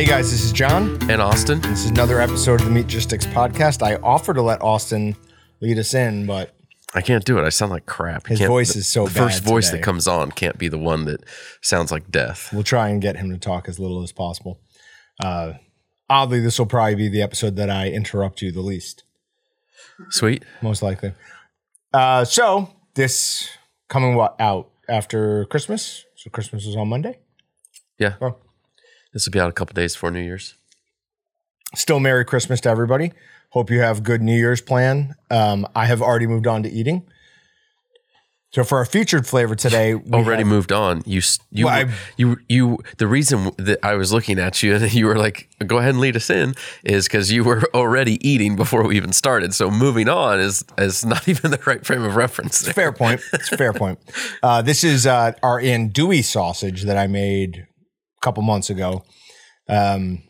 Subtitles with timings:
[0.00, 0.96] Hey guys, this is Jon.
[1.10, 1.60] And Austin.
[1.60, 3.82] This is another episode of the Meatgistics podcast.
[3.82, 5.14] I offered to let Austin
[5.60, 6.56] lead us in, but
[6.94, 7.44] I can't do it.
[7.44, 8.26] I sound like crap.
[8.26, 9.76] His voice is so The first bad voice today.
[9.76, 11.22] that comes on can't be the one that
[11.60, 12.48] sounds like death.
[12.50, 14.62] we'll try and get him to talk as little as possible.
[15.22, 15.52] Uh,
[16.08, 19.04] oddly, this will probably be the episode that I interrupt you the least,
[20.08, 20.46] Sweet.
[20.62, 21.12] most likely.
[21.92, 23.50] Uh, so this
[23.90, 26.06] coming what out after Christmas?
[26.16, 27.18] So Christmas is on Monday.
[27.98, 28.14] Yeah.
[28.22, 28.36] Oh.
[29.12, 30.54] This will be out a couple days for New Year's.
[31.74, 33.12] Still Merry Christmas to everybody.
[33.50, 35.14] Hope you have good New Year's plan.
[35.30, 37.02] Um, I have already moved on to eating.
[38.52, 41.02] So for our featured flavor today, we Already have- moved on.
[41.06, 41.20] You,
[41.52, 42.78] you, Well, I- you, you.
[42.98, 46.00] The reason that I was looking at you and you were like, "Go ahead and
[46.00, 49.54] lead us in," is because you were already eating before we even started.
[49.54, 52.66] So moving on is is not even the right frame of reference.
[52.72, 53.20] fair point.
[53.32, 54.00] It's a fair point.
[54.42, 57.68] Uh, this is uh, our andouille sausage that I made
[58.20, 59.04] couple months ago.
[59.68, 60.22] Um,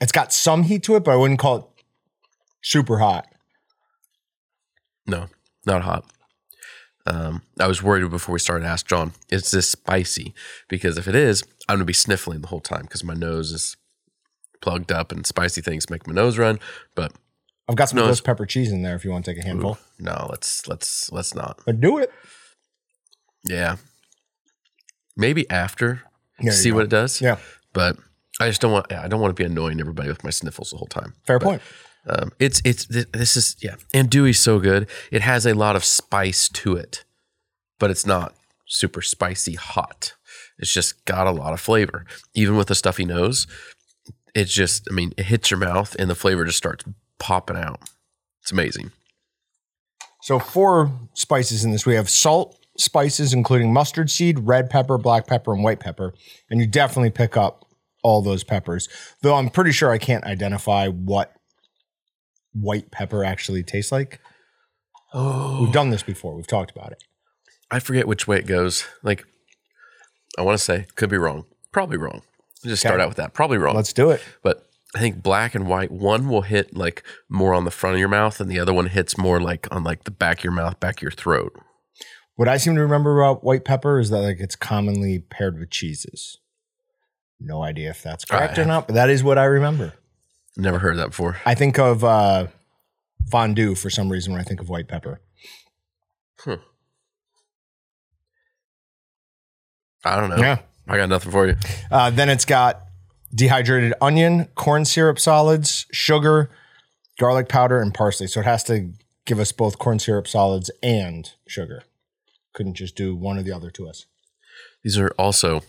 [0.00, 1.64] it's got some heat to it, but I wouldn't call it
[2.62, 3.26] super hot.
[5.06, 5.26] No,
[5.66, 6.04] not hot.
[7.06, 8.64] Um, I was worried before we started.
[8.64, 10.34] to Ask Jon, is this spicy?
[10.68, 13.76] Because if it is, I'm gonna be sniffling the whole time because my nose is
[14.60, 16.60] plugged up and spicy things make my nose run.
[16.94, 17.12] But
[17.68, 19.46] I've got some No, ghost pepper cheese in there if you want to take a
[19.46, 19.78] handful.
[19.98, 21.60] no, let's let's let's not.
[21.64, 22.12] But do it.
[23.44, 23.76] Yeah,
[25.20, 26.02] maybe after
[26.40, 27.20] There see what it does.
[27.20, 27.38] Yeah,
[27.72, 27.96] but
[28.40, 28.92] I just don't want.
[28.92, 31.14] I don't want to be annoying everybody with my sniffles the whole time.
[31.26, 31.62] fair But, point.
[32.08, 33.76] Um, it's it's this is yeah.
[33.94, 34.88] andouille's so good.
[35.12, 37.04] It has a lot of spice to it,
[37.78, 38.34] but it's not
[38.66, 40.14] super spicy hot.
[40.58, 42.06] It's just got a lot of flavor.
[42.34, 43.46] Even with a stuffy nose,
[44.34, 46.84] it's just I mean it hits your mouth and the flavor just starts
[47.18, 47.80] popping out.
[48.42, 48.92] It's amazing.
[50.22, 51.84] So four spices in this.
[51.84, 56.14] We have salt spices, including mustard seed, red pepper, black pepper, and white pepper.
[56.48, 57.66] And you definitely pick up
[58.02, 58.88] all those peppers.
[59.22, 61.32] Though I'm pretty sure I can't identify what
[62.52, 64.20] white pepper actually tastes like.
[65.12, 66.34] Oh, We've done this before.
[66.34, 67.04] We've talked about it.
[67.70, 68.84] I forget which way it goes.
[69.02, 69.24] Like
[70.38, 71.44] I want to say could be wrong.
[71.72, 72.22] Probably wrong.
[72.64, 73.32] Just start out with that.
[73.32, 73.74] Probably wrong.
[73.74, 74.22] Let's do it.
[74.42, 78.00] but I think black and white, one will hit like more on the front of
[78.00, 80.52] your mouth, and the other one hits more like on like the back of your
[80.52, 81.56] mouth, back of your throat.
[82.36, 85.70] What I seem to remember about white pepper is that like it's commonly paired with
[85.70, 86.38] cheeses.
[87.38, 89.94] No idea if that's correct or not, but that is what I remember.
[90.56, 91.38] Never heard that before.
[91.46, 92.48] I think of uh,
[93.30, 95.20] fondue for some reason when I think of white pepper.
[96.40, 96.54] Hmm.
[100.04, 100.36] I don't know.
[100.36, 100.58] Yeah.
[100.88, 101.56] I got nothing for you.
[101.90, 102.82] Uh, then it's got
[103.34, 106.50] dehydrated onion, corn syrup solids, sugar,
[107.18, 108.26] garlic powder, and parsley.
[108.26, 108.92] So it has to
[109.24, 111.84] give us both corn syrup solids and sugar.
[112.52, 114.06] Couldn't just do one or the other to us.
[114.82, 115.62] These are also,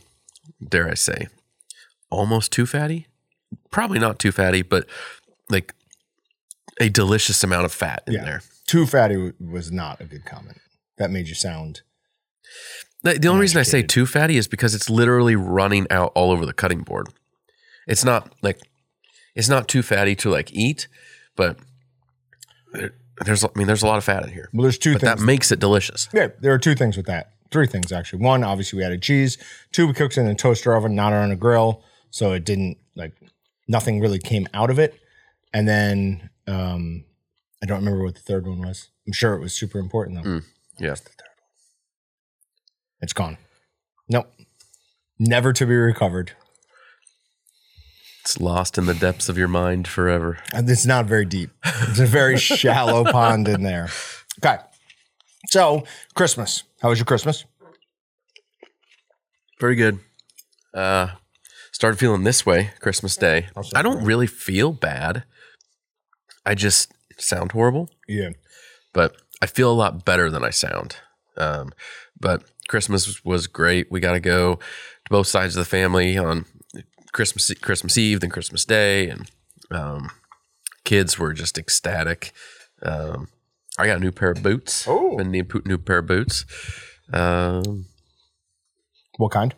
[0.66, 1.28] dare I say,
[2.10, 3.08] almost too fatty.
[3.70, 4.88] Probably not too fatty, but
[5.50, 5.74] like
[6.80, 8.24] a delicious amount of fat in Yeah.
[8.24, 8.42] there.
[8.68, 10.58] Too fatty w- was not a good comment.
[10.98, 11.82] That made you sound.
[13.04, 16.32] The, the only reason I say too fatty is because it's literally running out all
[16.32, 17.08] over the cutting board.
[17.88, 18.60] It's not like
[19.36, 20.88] it's not too fatty to like eat,
[21.36, 21.58] but
[22.74, 22.94] there-
[23.26, 24.50] there's I mean there's a lot of fat in here.
[24.54, 25.20] Well, there's two But things.
[25.20, 26.08] that makes it delicious.
[26.14, 27.32] yeah, there are two things with that.
[27.52, 28.24] Three things actually.
[28.24, 29.38] One, obviously, we added cheese.
[29.72, 32.78] Two, we cooked it in a toaster oven, not on a grill, so it didn't
[32.96, 33.14] like
[33.68, 34.98] nothing really came out of it.
[35.54, 37.04] And then um,
[37.62, 38.90] I don't remember what the third one was.
[39.06, 40.30] I'm sure it was super important though.
[40.30, 40.44] Mm.
[40.80, 40.96] Yeah.
[43.02, 43.38] It's gone.
[44.08, 44.32] Nope.
[45.20, 46.32] Never to be recovered.
[48.32, 50.38] It's lost in the depths of your mind forever.
[50.54, 51.50] And It's not very deep.
[51.66, 53.90] It's a very shallow pond in there.
[54.40, 54.56] Okay.
[55.50, 55.84] So,
[56.14, 56.64] Christmas.
[56.82, 57.44] How was your Christmas?
[59.60, 60.00] Very good.
[60.74, 61.10] Uh
[61.74, 63.48] started feeling this way Christmas Day.
[63.76, 65.26] I don't really feel bad.
[66.46, 68.30] I just sound horrible, Yeah.
[68.94, 70.96] but I feel a lot better than I sound.
[71.38, 71.72] Um,
[72.20, 73.92] but Christmas was great.
[73.92, 76.46] We got to go to both sides of the family on
[77.14, 79.30] Christmas Christmas Eve, then Christmas Day, and
[79.70, 80.10] um,
[80.84, 82.32] kids were just ecstatic.
[82.84, 83.28] Um,
[83.78, 84.86] I got a new pair of boots.
[84.88, 85.18] Oh.
[85.18, 86.46] been need a new pair of boots.
[87.14, 87.86] Um,
[89.18, 89.54] What kind?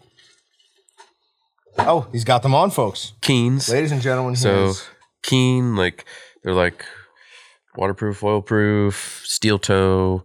[1.78, 3.14] Oh, he's got them on, folks.
[3.22, 3.70] Keens.
[3.70, 4.88] Ladies and gentlemen, So here's-
[5.24, 6.06] keen, like
[6.44, 6.86] they're like
[7.76, 10.24] waterproof, oilproof, steel toe.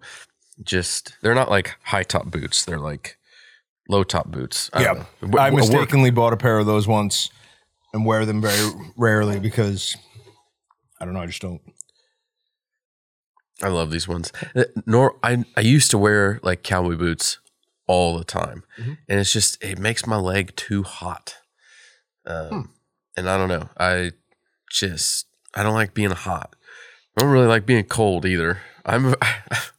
[0.63, 2.65] Just they're not like high top boots.
[2.65, 3.18] They're like
[3.89, 4.71] low top boots.
[4.73, 5.05] I yeah.
[5.21, 7.31] W- I mistakenly bought a pair of those once
[7.93, 9.97] and wear them very rarely because
[11.01, 11.23] I don't know.
[11.23, 11.61] I just don't.
[13.63, 14.33] I love these ones.
[14.55, 17.39] Uh, Nor I I used to wear like cowboy boots
[17.87, 18.99] all the time, Mhm.
[19.09, 21.37] and it's just it makes my leg too hot.
[22.27, 22.75] Um,
[23.17, 23.69] And I don't know.
[23.79, 24.13] I
[24.71, 26.55] just I don't like being hot.
[27.17, 28.61] I don't really like being cold either.
[28.87, 29.15] I'm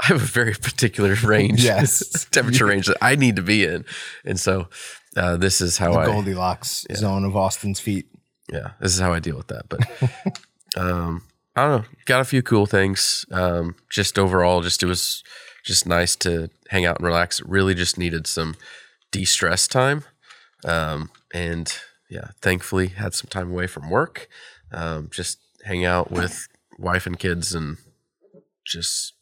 [0.00, 2.24] I have a very particular range, Yes.
[2.30, 3.84] temperature range that I need to be in,
[4.24, 4.68] and so
[5.16, 8.06] uh, this is how The I Goldilocks zone of Austin's feet.
[8.52, 9.68] yeah, this is how I deal with that.
[9.68, 9.80] But
[10.76, 11.22] um,
[11.56, 11.88] I don't know.
[12.06, 13.24] Got a few cool things.
[13.30, 15.22] Um, just overall, just it was
[15.64, 17.40] just nice to hang out and relax.
[17.42, 18.56] Really, just needed some
[19.12, 20.04] de stress time.
[20.64, 21.72] Um, and
[22.10, 24.28] yeah, thankfully had some time away from work.
[24.72, 26.48] Um, just hang out with
[26.78, 27.76] wife and kids and
[28.66, 29.13] just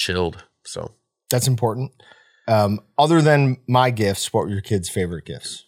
[0.00, 0.44] chilled.
[0.64, 0.94] So
[1.30, 1.92] That's important.
[2.48, 5.66] Um, other than my gifts, what were your kids' favorite gifts?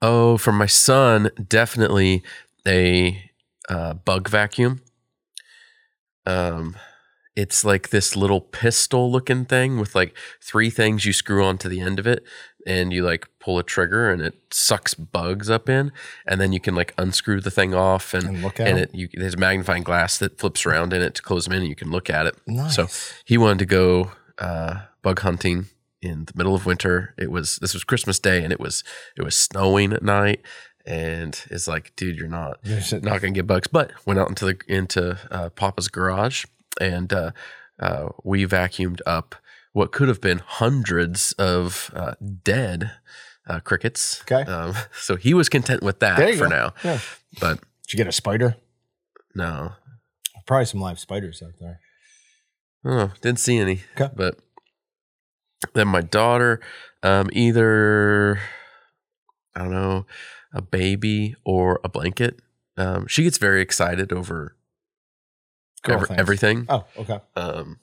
[0.00, 2.22] Oh, for my son, definitely
[2.66, 3.30] a
[3.68, 4.80] uh, bug vacuum.
[6.24, 6.76] Um,
[7.36, 11.80] it's like this little pistol looking thing with like three things you screw onto the
[11.80, 12.22] end of it,
[12.66, 15.90] and you like pull a trigger and it sucks bugs up in,
[16.26, 18.94] and then you can like unscrew the thing off and And look at and it?
[18.94, 21.68] you there's a magnifying glass that flips around in it to close them in, and
[21.68, 22.36] you can look at it.
[22.46, 22.76] Nice.
[22.76, 22.86] So
[23.24, 25.66] he wanted to go uh, bug hunting
[26.02, 27.14] in the middle of winter.
[27.18, 28.84] It was this was Christmas Day, and it was
[29.16, 30.40] it was snowing at night.
[30.86, 33.68] And it's like, dude, you're not a- not gonna get bugs.
[33.68, 36.44] But went out into the into uh, Papa's garage,
[36.80, 37.30] and uh,
[37.78, 39.34] uh, we vacuumed up
[39.72, 42.92] what could have been hundreds of uh, dead
[43.50, 44.22] uh, crickets.
[44.22, 44.50] Okay.
[44.50, 46.48] Um, so he was content with that for go.
[46.48, 46.72] now.
[46.84, 46.98] Yeah.
[47.40, 48.56] But Did you get a spider?
[49.34, 49.72] no,
[50.46, 51.78] Probably some live spiders out there.
[52.84, 53.82] Oh, didn't see any.
[53.96, 54.12] Okay.
[54.16, 54.38] But
[55.74, 56.60] then my daughter,
[57.02, 58.40] um, either
[59.54, 60.06] I don't know,
[60.52, 62.40] a baby or a blanket.
[62.76, 64.56] Um, she gets very excited over
[65.86, 66.66] every- everything.
[66.68, 67.20] Oh, okay.
[67.36, 67.78] Um,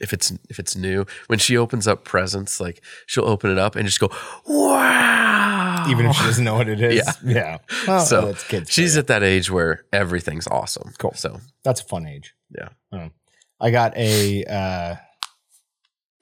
[0.00, 3.76] if it's if it's new, when she opens up presents, like she'll open it up
[3.76, 4.10] and just go,
[4.46, 6.94] "Wow!" Even if she doesn't know what it is.
[7.24, 7.32] Yeah.
[7.34, 7.58] Yeah.
[7.86, 8.70] Well, So, that's kids.
[8.70, 10.92] She's at that age where everything's awesome.
[10.98, 11.12] Cool.
[11.14, 12.34] So that's a fun age.
[12.56, 12.68] Yeah.
[12.92, 13.12] Um,
[13.60, 14.96] I got a uh,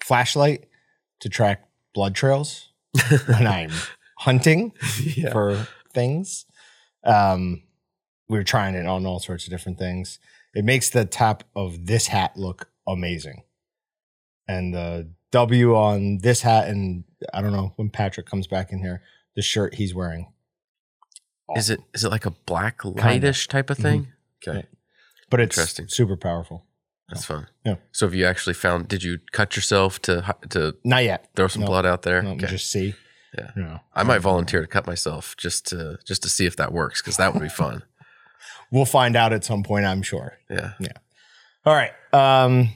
[0.03, 0.67] flashlight
[1.21, 2.73] to track blood trails
[3.27, 3.71] when I'm
[4.19, 4.73] hunting
[5.17, 6.47] yeah, for things.
[7.05, 7.63] Um,
[8.29, 10.19] we were trying it on all sorts of different things.
[10.55, 13.43] It makes the top of this hat look amazing.
[14.47, 18.79] And the W on this hat, and I don't know when Patrick comes back in
[18.79, 19.03] here,
[19.37, 20.33] the shirt he's wearing.
[21.57, 24.09] is it is it like a black lightish type of thing?
[24.47, 24.59] Okay.
[24.59, 24.65] Yeah.
[25.31, 25.89] But it's Interesting.
[25.89, 26.65] super powerful.
[27.09, 27.49] That's fun.
[27.65, 27.77] Yeah.
[27.93, 28.89] So have you actually found?
[28.89, 31.29] Did you cut yourself to to Not yet.
[31.35, 31.67] throw some No.
[31.67, 32.23] blood out there?
[32.23, 32.47] No, okay.
[32.47, 32.95] Just see.
[33.37, 33.51] Yeah.
[33.57, 33.81] No.
[33.95, 37.17] I might volunteer to cut myself just to just to see if that works because
[37.17, 37.83] that would be fun.
[38.71, 40.39] We'll find out at some point, I'm sure.
[40.51, 40.73] Yeah.
[40.81, 40.93] Yeah.
[41.65, 41.93] All right.
[42.13, 42.71] Um,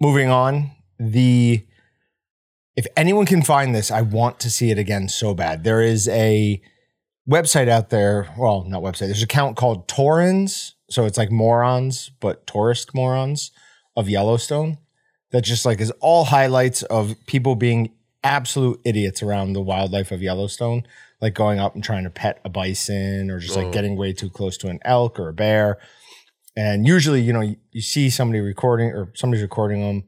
[0.00, 0.70] moving on.
[0.98, 1.62] The
[2.76, 5.64] if anyone can find this, I want to see it again so bad.
[5.64, 6.60] There is a
[7.28, 8.28] website out there.
[8.38, 9.06] Well, not website.
[9.06, 10.74] There's an account called Tourons.
[10.88, 13.50] So it's like morons, but tourist morons
[13.96, 14.78] of Yellowstone.
[15.32, 17.90] That just like is all highlights of people being
[18.22, 20.86] absolute idiots around the wildlife of Yellowstone,
[21.20, 23.72] like going up and trying to pet a bison or just like Oh.
[23.72, 25.78] getting way too close to an elk or a bear.
[26.56, 30.04] And usually, you know, you, you see somebody recording or somebody's recording them,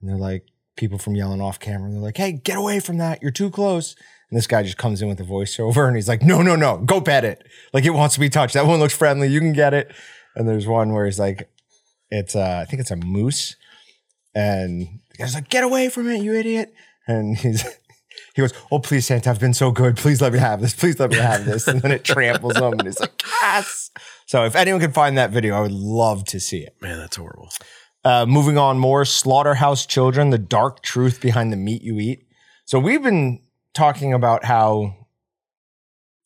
[0.00, 0.44] and they're like,
[0.78, 3.20] people from yelling off camera, they're like, hey, get away from that.
[3.20, 3.94] You're too close.
[4.30, 6.78] And this guy just comes in with a voiceover and he's like, no, no, no,
[6.78, 7.46] go pet it.
[7.72, 8.54] Like it wants to be touched.
[8.54, 9.28] That one looks friendly.
[9.28, 9.92] You can get it.
[10.34, 11.50] And there's one where he's like,
[12.10, 13.56] it's, uh, I think it's a moose.
[14.34, 16.72] And the guy's like, get away from it, you idiot.
[17.06, 17.62] And he's,
[18.34, 19.96] he goes, oh, please, Santa, I've been so good.
[19.96, 20.74] Please let me have this.
[20.74, 21.66] Please let me have this.
[21.66, 23.90] And then it tramples him and he's like, yes.
[24.28, 26.76] So if anyone can find that video, I would love to see it.
[26.82, 27.48] Man, that's horrible.
[28.04, 32.28] Uh, moving on, more slaughterhouse children, the dark truth behind the meat you eat.
[32.66, 33.40] So we've been
[33.72, 35.06] talking about how,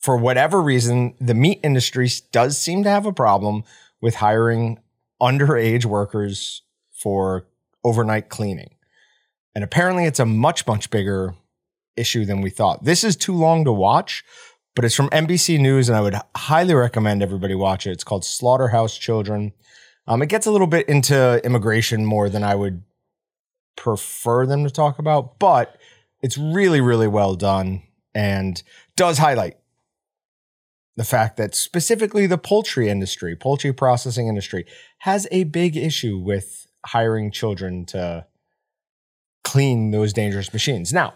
[0.01, 3.63] for whatever reason, the meat industry does seem to have a problem
[4.01, 4.79] with hiring
[5.21, 7.47] underage workers for
[7.85, 8.75] overnight cleaning.
[9.55, 11.35] And apparently, it's a much, much bigger
[11.95, 12.83] issue than we thought.
[12.83, 14.25] This is too long to watch,
[14.75, 17.91] but it's from NBC News, and I would highly recommend everybody watch it.
[17.91, 19.53] It's called Slaughterhouse Children.
[20.07, 22.83] Um, it gets a little bit into immigration more than I would
[23.75, 25.77] prefer them to talk about, but
[26.21, 28.61] it's really, really well done and
[28.95, 29.57] does highlight
[30.95, 34.65] the fact that specifically the poultry industry, poultry processing industry,
[34.99, 38.25] has a big issue with hiring children to
[39.43, 40.93] clean those dangerous machines.
[40.93, 41.13] Now,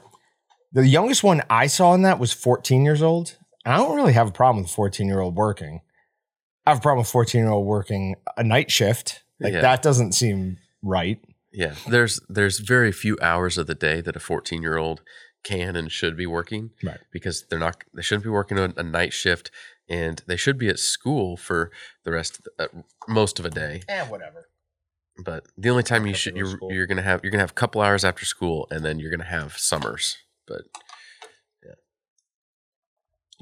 [0.71, 3.37] the youngest one I saw in that was 14 years old.
[3.67, 5.81] And I don't really have a problem with a 14 year old working.
[6.65, 9.23] I have a problem with 14 year old working a night shift.
[9.41, 9.59] Like Yeah.
[9.61, 11.19] that doesn't seem right.
[11.51, 15.01] Yeah, there's there's very few hours of the day that a 14 year old
[15.43, 16.99] can and should be working Right.
[17.11, 19.51] because they're not they shouldn't be working a, a night shift
[19.89, 21.69] and they should be at school for
[22.05, 24.47] the rest of the, uh, most of a day Eh, whatever.
[25.25, 27.81] but the only time you should you're, you're gonna have you're gonna have a couple
[27.81, 30.61] hours after school and then you're gonna have summers but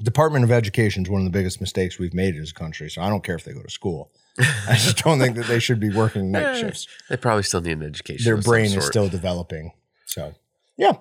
[0.02, 2.90] Department of Education is one of the biggest mistakes we've made as a country.
[2.90, 4.10] So I don't care if they go to school.
[4.38, 6.86] I just don't think that they should be working night shifts.
[7.08, 9.72] they probably still need an education Their of some brain is still developing.
[10.04, 10.34] So
[10.76, 10.92] yeah,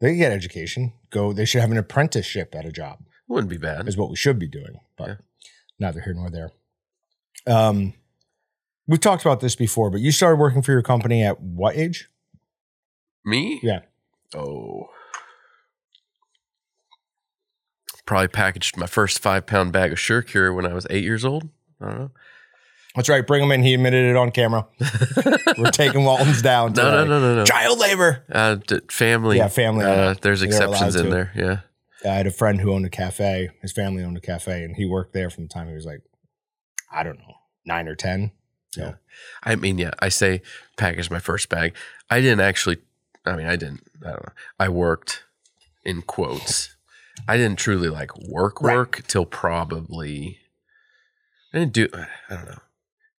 [0.00, 0.94] they get education.
[1.10, 1.32] Go.
[1.34, 3.00] They should have an apprenticeship at a job.
[3.28, 5.14] wouldn't be bad is what we should be doing, but Yeah.
[5.78, 6.50] neither here nor there.
[7.46, 7.92] Um,
[8.86, 12.08] we've talked about this before, but you started working for your company at what age?
[13.24, 13.80] me Yeah.
[14.34, 14.88] oh
[18.08, 21.24] probably packaged my first five pound bag of Sure Cure when I was eight years
[21.26, 21.48] old
[21.80, 22.10] I don't know
[22.96, 23.24] That's right.
[23.26, 23.62] Bring him in.
[23.62, 24.66] He admitted it on camera.
[25.58, 26.72] We're taking Waltons down.
[26.72, 28.24] no no no no no Child labor.
[28.32, 29.84] uh, d- family Yeah, family.
[29.84, 31.10] uh, there's exceptions in to.
[31.10, 31.60] there yeah
[32.10, 33.50] I had a friend who owned a cafe.
[33.60, 36.00] His family owned a cafe, and he worked there from the time he was like,
[36.92, 37.34] I don't know,
[37.66, 38.30] nine or ten.
[38.70, 38.94] So
[39.42, 40.40] I mean, yeah, I say
[40.76, 41.74] packaged my first bag.
[42.08, 42.78] I didn't actually.
[43.26, 43.82] I mean, I didn't.
[44.02, 44.32] I don't know.
[44.60, 45.24] I worked
[45.84, 46.76] in quotes.
[47.26, 48.76] I didn't truly like work Right.
[48.76, 50.38] work till probably.
[51.52, 51.88] I didn't do.
[51.94, 52.58] I don't know.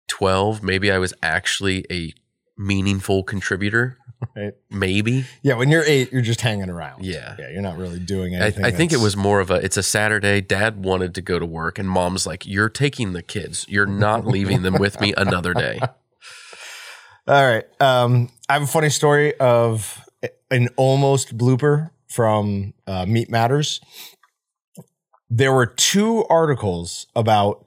[0.07, 0.63] Twelve.
[0.63, 2.13] Maybe I was actually a
[2.57, 3.97] meaningful contributor.
[4.35, 4.53] Right.
[4.69, 5.25] Maybe.
[5.43, 7.05] yeah, when you're eight, you're just hanging around.
[7.05, 7.37] Yeah.
[7.39, 8.65] yeah, you're not really doing I, anything.
[8.65, 9.55] I think it was more of a.
[9.55, 10.41] It's a Saturday.
[10.41, 13.65] Dad wanted to go to work, and mom's like, "You're taking the kids.
[13.69, 15.79] You're not leaving them with me another day."
[17.27, 17.65] All right.
[17.81, 20.03] Um, I have a funny story of
[20.51, 23.81] an almost blooper from uh, Meat Matters.
[25.29, 27.65] There were two articles about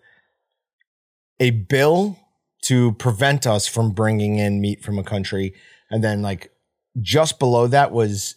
[1.38, 2.18] a bill
[2.62, 5.54] to prevent us from bringing in meat from a country.
[5.90, 6.52] And then, like,
[7.00, 8.36] just below that was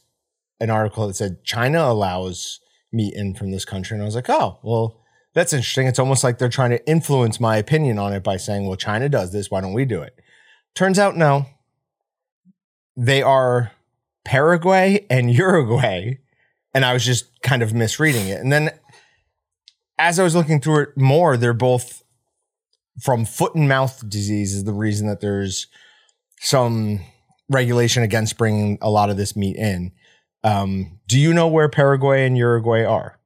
[0.59, 2.59] an article that said China allows
[2.91, 3.95] meat in from this country.
[3.95, 5.01] And I was like, oh, well,
[5.33, 5.85] that's interesting.
[5.87, 9.09] It's almost like they're trying to influence my opinion on it by saying, well, China
[9.09, 9.51] does this.
[9.51, 10.15] Why don't we do it?
[10.75, 11.45] Turns out, no.
[12.95, 13.71] They are
[14.25, 16.17] Paraguay and Uruguay.
[16.73, 18.41] And I was just kind of misreading it.
[18.41, 18.71] And then
[19.97, 22.03] as I was looking through it more, they're both
[22.99, 25.67] from foot and mouth disease, is the reason that there's
[26.39, 26.99] some
[27.49, 29.91] regulation against bringing a lot of this meat in.
[30.43, 33.17] Um, do you know where Paraguay and Uruguay are?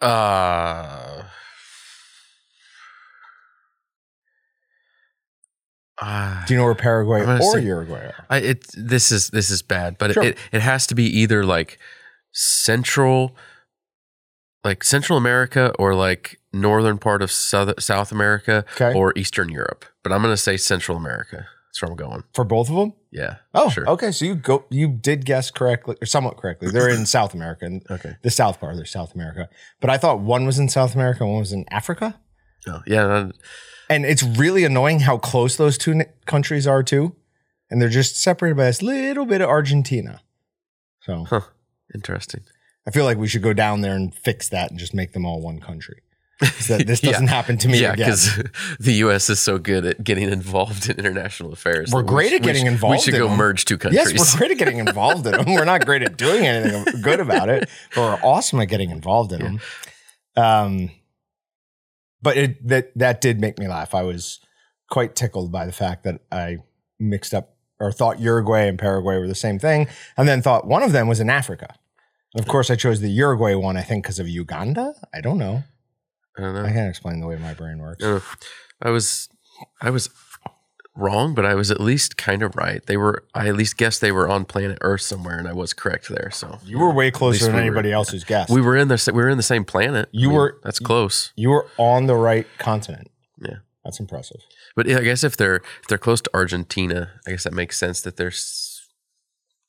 [0.00, 1.17] Uh,
[6.00, 8.24] uh, Do you know where Paraguay or say- Uruguay are?
[8.30, 10.22] I, it this is this is bad, but Sure.
[10.22, 11.78] it, it has to be either like
[12.32, 13.34] central,
[14.64, 18.94] like Central America, or like northern part of South South America, Okay.
[18.96, 19.84] or Eastern Europe.
[20.02, 21.46] But I'm gonna say Central America.
[21.68, 22.24] That's where I'm going.
[22.32, 22.92] For both of them?
[23.12, 23.36] Yeah.
[23.54, 23.88] Oh, sure.
[23.90, 24.10] okay.
[24.10, 26.70] So you go, you did guess correctly, or somewhat correctly.
[26.70, 28.16] They're in South America, and Okay.
[28.22, 28.76] the South part.
[28.76, 29.48] They're South America.
[29.80, 32.18] But I thought one was in South America, one was in Africa.
[32.66, 33.04] Oh, yeah.
[33.06, 33.30] uh,
[33.90, 37.14] And it's really annoying how close those two countries are too,
[37.70, 40.20] and they're just separated by this little bit of Argentina.
[41.00, 41.40] So Huh.
[41.94, 42.42] Interesting.
[42.86, 45.24] I feel like we should go down there and fix that and just make them
[45.26, 46.02] all one country.
[46.60, 48.40] So that this doesn't happen to me yeah, because
[48.80, 49.28] the U.S.
[49.28, 51.90] is so good at getting involved in international affairs.
[51.92, 53.36] We're we great sh- at getting involved We should in go them.
[53.38, 54.12] merge two countries.
[54.12, 55.46] Yes, we're great at getting involved in them.
[55.46, 59.32] We're not great at doing anything good about it, but we're awesome at getting involved
[59.32, 59.60] in them.
[60.36, 60.90] Um,
[62.22, 63.94] but it that that did make me laugh.
[63.94, 64.40] I was
[64.90, 66.58] quite tickled by the fact that I
[66.98, 70.82] mixed up or thought Uruguay and Paraguay were the same thing, and then thought one
[70.82, 71.74] of them was in Africa.
[72.36, 73.76] Of course, I chose the Uruguay one.
[73.76, 74.94] I think because of Uganda.
[75.14, 75.62] I don't know.
[76.36, 76.64] I don't know.
[76.64, 78.04] I can't explain the way my brain works.
[78.04, 78.20] Uh,
[78.82, 79.28] I was,
[79.80, 80.08] I was
[80.98, 82.84] wrong, but I was at least kind of right.
[82.84, 83.24] They were.
[83.34, 86.30] I at least guessed they were on planet Earth somewhere, and I was correct there.
[86.30, 88.50] So You were way closer than we anybody else who's guessed.
[88.50, 90.08] we were in the we were in the same planet.
[90.12, 91.32] You I mean, were- That's close.
[91.36, 93.10] you were on the right continent.
[93.40, 93.56] Yeah.
[93.84, 94.40] That's impressive.
[94.76, 97.78] But yeah, I guess if they're if they're close to Argentina, I guess that makes
[97.78, 98.32] sense that they're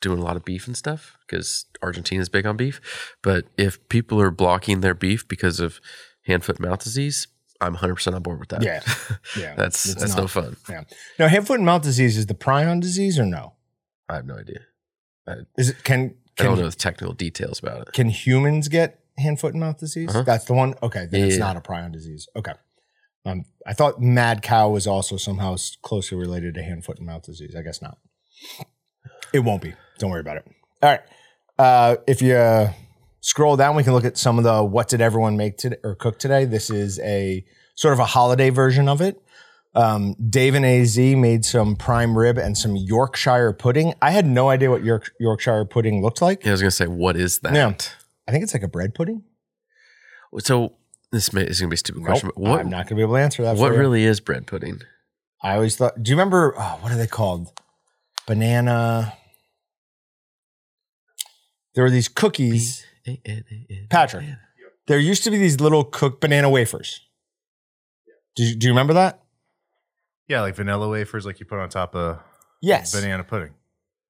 [0.01, 2.79] doing a lot of beef and stuff because Argentina's big on beef.
[3.21, 5.79] But if people are blocking their beef because of
[6.25, 7.27] hand, foot, mouth disease,
[7.61, 8.63] I'm 100 percent on board with that.
[8.63, 8.81] Yeah.
[9.37, 9.55] Yeah.
[9.55, 10.55] that's It's that's not- no fun.
[10.69, 10.83] Yeah.
[11.17, 13.53] Now, hand, foot, and mouth disease is the prion disease or no?
[14.07, 14.59] I have no idea.
[15.57, 17.93] Is it can I don't can, know the technical details about it.
[17.93, 20.09] can humans get hand, foot, and mouth disease?
[20.09, 20.23] Uh-huh.
[20.23, 20.73] That's the one.
[20.81, 22.27] Okay, then it's not a prion disease.
[22.35, 22.53] Okay.
[23.25, 27.23] Um, I thought mad cow was also somehow closely related to hand, foot, and mouth
[27.23, 27.55] disease.
[27.55, 27.97] I guess not.
[29.33, 29.73] It won't be.
[29.99, 30.45] Don't worry about it.
[30.81, 31.01] All right.
[31.59, 32.71] Uh, if you uh,
[33.21, 35.95] scroll down, we can look at some of the what did everyone make today or
[35.95, 36.45] cook today.
[36.45, 37.45] This is a
[37.75, 39.21] sort of a holiday version of it.
[39.75, 43.93] Um, Dave and AZ made some prime rib and some Yorkshire pudding.
[44.01, 46.43] I had no idea what York, Yorkshire pudding looked like.
[46.43, 47.53] Yeah, I was gonna say, what is that?
[47.53, 47.73] Yeah.
[48.27, 49.23] I think it's like a bread pudding.
[50.39, 50.73] So
[51.11, 52.95] this may, is gonna be a stupid Nope, question, but what I'm not going to
[52.95, 53.57] be able to answer that.
[53.57, 54.81] what really is bread pudding?
[55.41, 56.01] I always thought.
[56.01, 56.53] Do you remember?
[56.57, 57.51] Oh, what are they called?
[58.27, 59.13] Banana.
[61.73, 62.85] There were these cookies.
[63.89, 64.25] Patrick,
[64.87, 67.01] there used to be these little cooked banana wafers.
[68.35, 69.21] Do you, do you remember that?
[70.27, 72.19] Yeah, like vanilla wafers, like you put on top of
[72.61, 72.93] Yes.
[72.93, 73.53] banana pudding.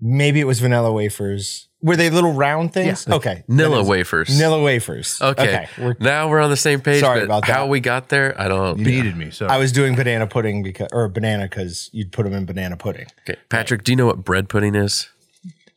[0.02, 1.68] Maybe it was vanilla wafers.
[1.82, 3.06] Were they little round things?
[3.08, 3.16] Yeah.
[3.16, 3.44] okay.
[3.50, 4.30] Nilla wafers.
[4.30, 5.22] Nilla wafers.
[5.22, 5.68] Okay.
[5.78, 7.02] We're, Now we're on the same page.
[7.02, 8.80] Sorry but about How we got there, I don't.
[8.80, 12.24] You needed me, so I was doing banana pudding because, or banana because you'd put
[12.24, 13.08] them in banana pudding.
[13.22, 15.10] Okay, Patrick, do you know what bread pudding is?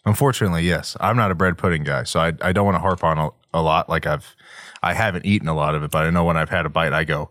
[0.04, 0.96] Unfortunately, yes.
[1.00, 3.30] I'm not a bread pudding guy, so I, I don't want to harp on a,
[3.54, 3.88] a lot.
[3.88, 4.34] Like I've
[4.82, 6.92] I haven't eaten a lot of it, but I know when I've had a bite,
[6.92, 7.30] I go,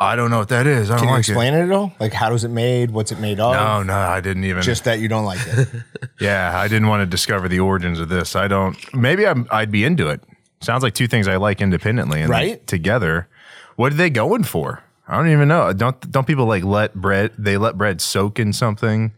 [0.00, 0.90] I don't know what that is.
[0.90, 1.62] I don't you like explain it.
[1.64, 1.92] at all?
[2.00, 2.90] Like, how does it made?
[2.90, 3.52] What's it made of?
[3.54, 3.56] it.
[3.56, 4.62] No, no, I didn't even.
[4.62, 5.68] Just that you don't like it.
[6.20, 8.34] yeah, I didn't want to discover the origins of this.
[8.36, 8.76] I don't.
[8.94, 10.20] Maybe I'm, I'd be into it.
[10.60, 12.66] Sounds like two things I like independently and then Right?
[12.66, 13.28] together.
[13.76, 14.82] What are they going for?
[15.06, 15.72] I don't even know.
[15.72, 17.32] Don't don't people like let bread?
[17.38, 19.12] They let bread soak in something,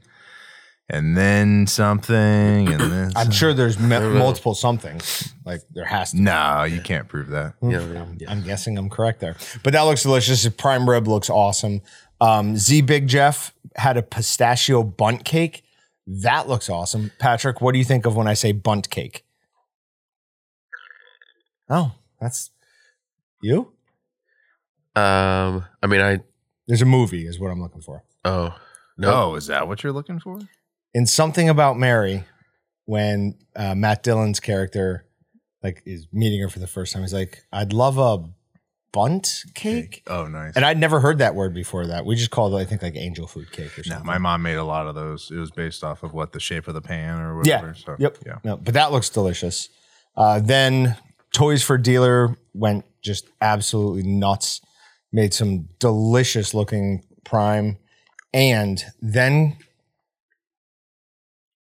[0.88, 2.14] and then something,
[2.68, 5.32] and then I'm sure there's me- multiple somethings.
[5.44, 6.20] Like there has to.
[6.20, 7.54] no, you can't prove that.
[7.62, 8.30] Yeah, yeah, yeah.
[8.30, 9.36] I'm guessing I'm correct there.
[9.62, 10.42] But that looks delicious.
[10.44, 11.82] The prime rib looks awesome.
[12.20, 15.62] Um, Z Big Jeff had a pistachio Bundt cake.
[16.06, 17.10] That looks awesome.
[17.18, 19.24] Patrick, what do you think of when I say Bundt cake?
[21.68, 22.50] Oh, that's
[23.42, 23.72] you?
[24.94, 26.20] Um, I mean, I
[26.66, 28.02] There's a movie, is what I'm looking for.
[28.24, 28.54] oh
[28.96, 30.38] no, Oh, is that what you're looking for?
[30.96, 32.24] In something about Mary,
[32.86, 35.04] when uh, Matt Dillon's character
[35.62, 38.24] like is meeting her for the first time, he's like, "I'd love a
[38.92, 40.54] Bundt cake." Oh, nice.
[40.56, 41.86] And I'd never heard that word before.
[41.86, 44.06] That we just called it, I think, like angel food cake or No, something.
[44.06, 45.30] my mom made a lot of those.
[45.30, 47.56] It was based off of what the shape of the pan or Yeah.
[47.60, 47.74] whatever.
[47.74, 48.18] So, Yep.
[48.24, 48.38] Yeah.
[48.44, 49.68] No, but that looks delicious.
[50.16, 50.96] Uh, then
[51.34, 54.62] Toys for Dealer went just absolutely nuts.
[55.12, 57.76] Made some delicious looking prime,
[58.32, 59.56] and then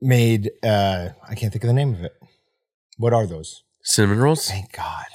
[0.04, 2.14] made uh, I can't think of the name of it.
[2.98, 3.64] What are those?
[3.86, 4.48] cinnamon rolls.
[4.50, 5.06] Thank God.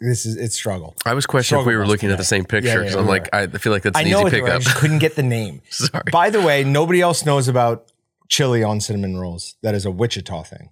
[0.00, 0.94] This is it's struggle.
[1.04, 2.16] I was questioning if we were looking at today.
[2.18, 4.38] the same picture Yeah, I'm we like, I feel like that's I an know easy
[4.38, 4.42] it.
[4.42, 4.62] I pickup.
[4.62, 5.60] just couldn't get the name.
[5.70, 6.04] Sorry.
[6.10, 7.92] By the way, nobody else knows about
[8.28, 9.56] chili on cinnamon rolls.
[9.62, 10.70] That is a Wichita thing.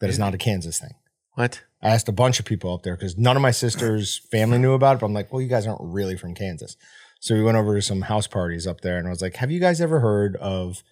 [0.00, 0.94] That is not a Kansas thing.
[1.34, 1.62] What?
[1.82, 4.72] I asked a bunch of people up there because none of my sister's family knew
[4.72, 5.00] about it.
[5.00, 6.76] But I'm like, well, you guys aren't really from Kansas.
[7.20, 9.50] So we went over to some house parties up there and I was like, have
[9.50, 10.82] you guys ever heard of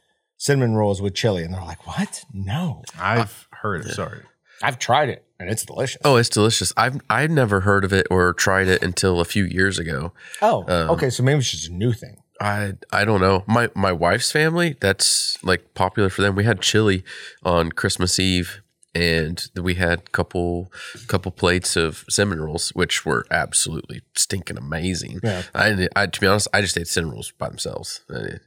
[0.41, 1.45] cinnamon rolls with chili?
[1.45, 2.25] And they're like, what?
[2.33, 2.83] No.
[2.99, 3.91] I've heard it.
[3.95, 4.23] Sorry.
[4.63, 6.01] I've tried it and it's delicious.
[6.05, 6.73] Oh, it's delicious.
[6.77, 10.13] I've I've never heard of it or tried it until a few years ago.
[10.43, 11.09] Oh, Um, okay.
[11.11, 12.17] So maybe it's just a new thing.
[12.41, 13.45] I I don't know.
[13.47, 16.35] My my wife's family, that's like popular for them.
[16.35, 17.05] We had chili
[17.43, 18.61] on Christmas Eve
[18.95, 20.71] and we had a couple
[21.07, 25.21] couple plates of cinnamon rolls, which were absolutely stinking amazing.
[25.23, 25.43] Yeah.
[25.55, 28.01] I, I to be honest, I just ate cinnamon rolls by themselves.
[28.11, 28.41] I-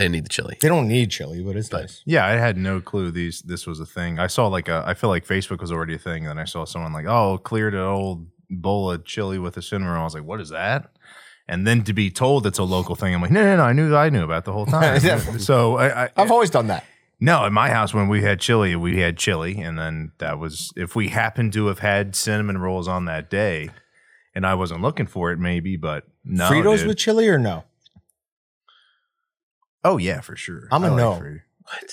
[0.00, 0.56] They need the chili.
[0.62, 2.02] They don't need chili, but it's nice.
[2.06, 4.18] Yeah, I had no clue these this was a thing.
[4.18, 6.44] I saw like a I feel like Facebook was already a thing, and then I
[6.46, 10.00] saw someone like, oh, cleared an old bowl of chili with a cinnamon roll.
[10.00, 10.90] I was like, what is that?
[11.46, 13.72] And then to be told it's a local thing, I'm like, no, no, no, I
[13.74, 15.00] knew I knew about it the whole time.
[15.04, 15.18] Yeah.
[15.36, 16.84] so I, I I've always done that.
[17.20, 20.72] no, in my house when we had chili, we had chili, and then that was
[20.76, 23.68] if we happened to have had cinnamon rolls on that day,
[24.34, 26.86] and I wasn't looking for it, maybe, but no, Fritos dude.
[26.88, 27.64] with chili or no?
[29.84, 30.68] Oh yeah, for sure.
[30.70, 31.12] I'm a I like no.
[31.12, 31.40] Frito-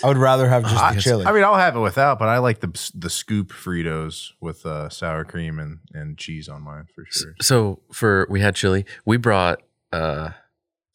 [0.04, 1.26] I would rather have just I, the chili.
[1.26, 4.90] I mean, I'll have it without, but I like the the scoop Fritos with uh,
[4.90, 7.36] sour cream and, and cheese on mine for sure.
[7.42, 10.32] So for we had chili, we brought uh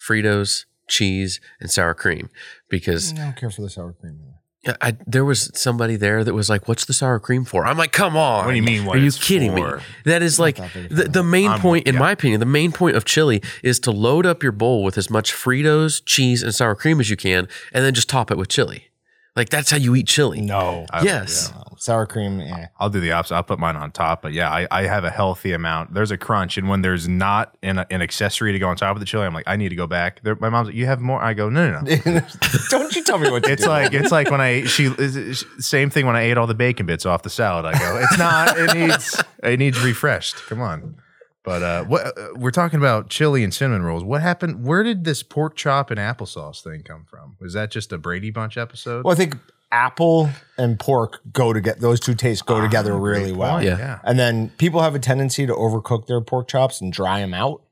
[0.01, 2.29] Fritos, cheese, and sour cream
[2.69, 4.19] because I don't care for the sour cream.
[4.65, 7.77] Yeah, I, there was somebody there that was like, "What's the sour cream for?" I'm
[7.77, 8.45] like, "Come on!
[8.45, 9.79] What do you mean, what Are you kidding for?
[9.79, 9.83] me?
[10.05, 12.01] That is like that the, the main I'm- point, in yeah.
[12.01, 12.39] my opinion.
[12.39, 16.01] The main point of chili is to load up your bowl with as much Fritos,
[16.07, 18.89] cheese, and sour cream as you can, and then just top it with chili.
[19.35, 20.41] Like that's how you eat chili.
[20.43, 20.85] No.
[20.91, 21.51] I- Yes.
[21.55, 21.63] yeah.
[21.79, 22.67] Sour cream, eh.
[22.79, 23.35] I'll do the opposite.
[23.35, 25.95] I'll put mine on top, but yeah, I, I have a healthy amount.
[25.95, 29.01] There's a crunch, and when there's not an, an accessory to go on top of
[29.01, 30.23] the chili, I'm like, I need to go back.
[30.23, 31.21] There, my mom's like, you have more.
[31.21, 32.21] I go, no, no, no.
[32.71, 33.69] Don't you tell me what to It's do.
[33.69, 36.87] like it's like when I she is- same thing when I ate all the bacon
[36.87, 37.65] bits off the salad.
[37.65, 38.57] I go, it's not.
[38.57, 40.37] It needs it needs refreshed.
[40.47, 40.95] Come on.
[41.45, 44.05] But uh, what uh, we're talking about chili and cinnamon rolls.
[44.05, 44.65] What happened?
[44.65, 47.37] Where did this pork chop and applesauce thing come from?
[47.41, 49.05] Was that just a Brady Bunch episode?
[49.05, 49.37] Well, I think
[49.73, 50.29] apple
[50.59, 53.63] and pork go to get those two tastes go together Ah, really well.
[53.65, 53.79] Yeah.
[53.79, 53.99] yeah.
[54.05, 57.63] And then people have a tendency to overcook their pork chops and dry them out.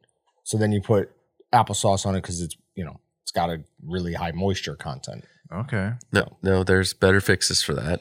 [0.45, 1.11] So then you put
[1.53, 5.25] applesauce on it because it's you know it's got a really high moisture content.
[5.53, 5.93] Okay.
[6.13, 8.01] No, no, there's better fixes for that.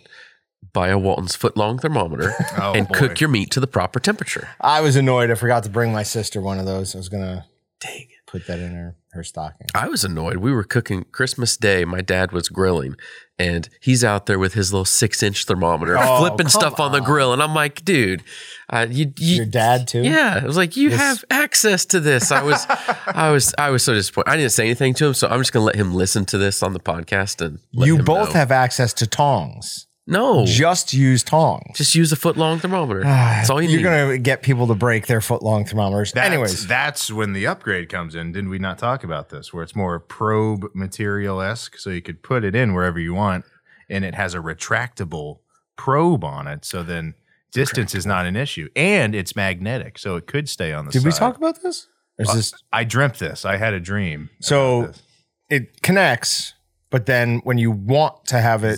[0.73, 2.93] Buy a Walton's foot long thermometer Oh, and boy.
[2.93, 4.49] cook your meat to the proper temperature.
[4.61, 5.31] I was annoyed.
[5.31, 6.93] I forgot to bring my sister one of those.
[6.95, 7.45] I was gonna
[7.79, 8.07] Dang.
[8.27, 9.65] put that in her her stocking.
[9.73, 10.37] I was annoyed.
[10.37, 11.83] We were cooking Christmas Day.
[11.85, 12.95] My dad was grilling,
[13.39, 16.99] and he's out there with his little six inch thermometer, Oh, flipping stuff on the
[16.99, 17.33] grill.
[17.33, 18.21] And I'm like, dude,
[18.69, 20.03] uh, you, you Your dad too.
[20.03, 22.31] Yeah, I was like, you This- have access to this.
[22.31, 22.67] I was,
[23.07, 24.29] I was, I was so disappointed.
[24.29, 26.61] I didn't say anything to him, so I'm just gonna let him listen to this
[26.61, 28.33] on the podcast and let You him both know.
[28.35, 29.87] have access to tongs.
[30.09, 30.45] No.
[30.45, 31.77] Just, Just use tongs.
[31.77, 33.01] Just use a foot long thermometer.
[33.05, 33.83] Ah, that's all you You're need.
[33.83, 36.11] gonna get people to break their foot long thermometers.
[36.11, 38.31] That's, Anyways, that's when the upgrade comes in.
[38.31, 39.53] Didn't we not talk about this?
[39.53, 43.45] Where it's more probe material esque, so you could put it in wherever you want,
[43.89, 45.39] and it has a retractable
[45.77, 46.65] probe on it.
[46.65, 47.13] So then
[47.51, 50.91] distance is not an issue, and it's magnetic, so it could stay on the.
[50.91, 51.87] did we talk about this?
[52.17, 53.45] Or is uh, this I dreamt this.
[53.45, 54.29] I had a dream.
[54.41, 55.01] So- this.
[55.49, 56.53] it connects,
[56.89, 58.77] but then when you want to have it,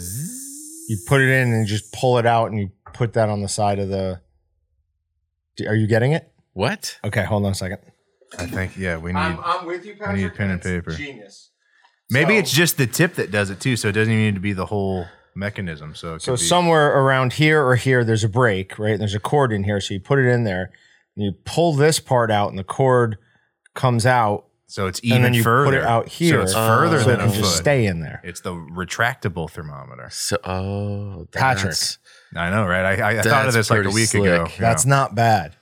[0.91, 3.41] you put it in and you just pull it out and you put that on
[3.41, 4.19] the side of the.
[5.55, 6.29] Do- Are you getting it?
[6.51, 6.99] What?
[7.05, 7.77] Okay, hold on a second.
[8.37, 9.17] I think yeah, we need.
[9.19, 10.15] I'm with you, Patrick.
[10.17, 10.91] we need pen and paper.
[10.91, 11.51] Genius.
[12.09, 14.35] maybe so- it's just the tip that does it too, so it doesn't even need
[14.35, 15.95] to be the whole mechanism.
[15.95, 18.99] So it So could be, somewhere around here or here, there's a break, right?
[18.99, 20.71] There's a cord in here, so you put it in there,
[21.15, 23.17] and you pull this part out, and the cord
[23.75, 25.65] comes out, so it's even and even then you further.
[25.65, 27.61] put it out here, So it's further so it than can a just foot.
[27.61, 28.21] stay in there.
[28.23, 30.09] It's the retractable thermometer.
[30.11, 31.63] So, oh, Patrick.
[31.63, 31.97] that's-
[32.35, 32.99] I know, right?
[32.99, 34.45] I, I, I thought of this like a week ago.
[34.45, 34.57] slick.
[34.59, 34.61] yeah.
[34.61, 35.55] That's not bad.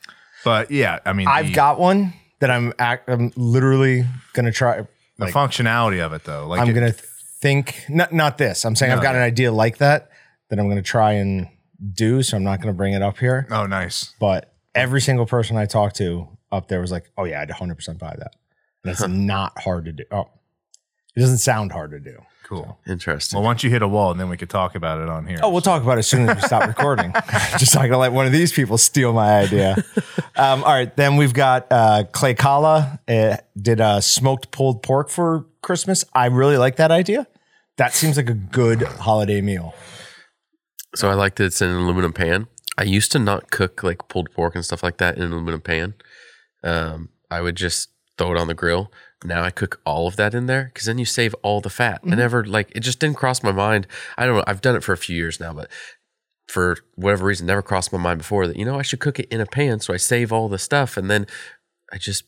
[0.43, 4.81] but yeah, I mean, I've the, got one that I'm act, I'm literally gonna try.
[4.81, 4.87] the
[5.25, 6.47] like- functionality of it though.
[6.47, 6.93] Like I'm it- gonna
[7.41, 8.65] think not not this.
[8.65, 10.09] I'm saying I've No, got an idea like that
[10.49, 11.47] that I'm gonna try and
[11.93, 12.21] do.
[12.21, 13.47] So I'm not gonna bring it up here.
[13.49, 14.13] Oh, nice.
[14.19, 17.75] But every single person I talked to up there was like, "Oh yeah, I'd 100
[17.75, 18.35] percent buy that."
[18.83, 20.03] And it's not hard to do.
[20.11, 20.29] Oh,
[21.15, 22.17] it doesn't sound hard to do.
[22.49, 22.79] Cool.
[22.87, 23.37] interesting.
[23.37, 25.37] Well, once you hit a wall, and then we could talk about it on here.
[25.43, 27.13] Oh, we'll talk about it as soon as we stop recording.
[27.59, 29.75] Just not gonna let one of these people steal my idea.
[30.35, 35.09] Um, all right, then we've got uh, Clay Kala uh, did uh, smoked pulled pork
[35.09, 36.03] for Christmas.
[36.13, 37.27] I really like that idea.
[37.77, 39.75] That seems like a good holiday meal.
[40.95, 42.47] So I like that it's in an aluminum pan.
[42.79, 45.61] I used to not cook like pulled pork and stuff like that in an aluminum
[45.61, 45.93] pan.
[46.63, 47.89] Um, I would just
[48.19, 48.91] throw it on the grill.
[49.23, 52.01] Now I cook all of that in there because then you save all the fat.
[52.05, 53.87] I never like it just didn't cross my mind.
[54.17, 54.43] I don't know.
[54.45, 55.69] I've done it for a few years now, but
[56.47, 59.27] for whatever reason, never crossed my mind before that you know I should cook it
[59.29, 61.27] in a pan so I save all the stuff and then
[61.91, 62.23] I just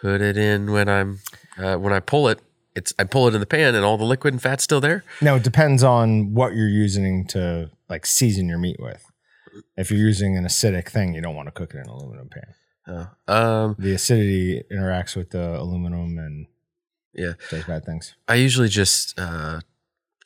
[0.00, 1.20] put it in when I'm
[1.56, 2.40] uh, when I pull it.
[2.76, 5.02] It's I pull it in the pan and all the liquid and fat's still there.
[5.20, 9.04] Now it depends on what you're using to like season your meat with.
[9.76, 12.28] If you're using an acidic thing, you don't want to cook it in an aluminum
[12.28, 12.54] pan.
[12.88, 16.46] Uh, um, The acidity interacts with the aluminum and
[17.14, 17.32] yeah.
[17.50, 18.14] does bad things.
[18.26, 19.60] I usually just uh,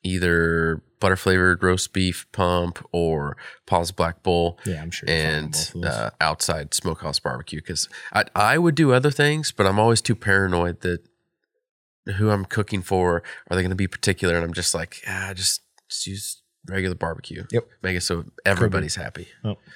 [0.02, 5.08] either butter flavored roast beef pump or Paul's Black Bull Yeah, I'm sure.
[5.08, 9.10] you're fine on and both uh, outside smokehouse barbecue because I, I would do other
[9.10, 11.00] things, but I'm always too paranoid that
[12.16, 15.32] who I'm cooking for are they going to be particular, and I'm just like, ah,
[15.34, 17.44] just just use regular barbecue.
[17.50, 17.66] Yep.
[17.82, 19.28] make it so everybody's happy.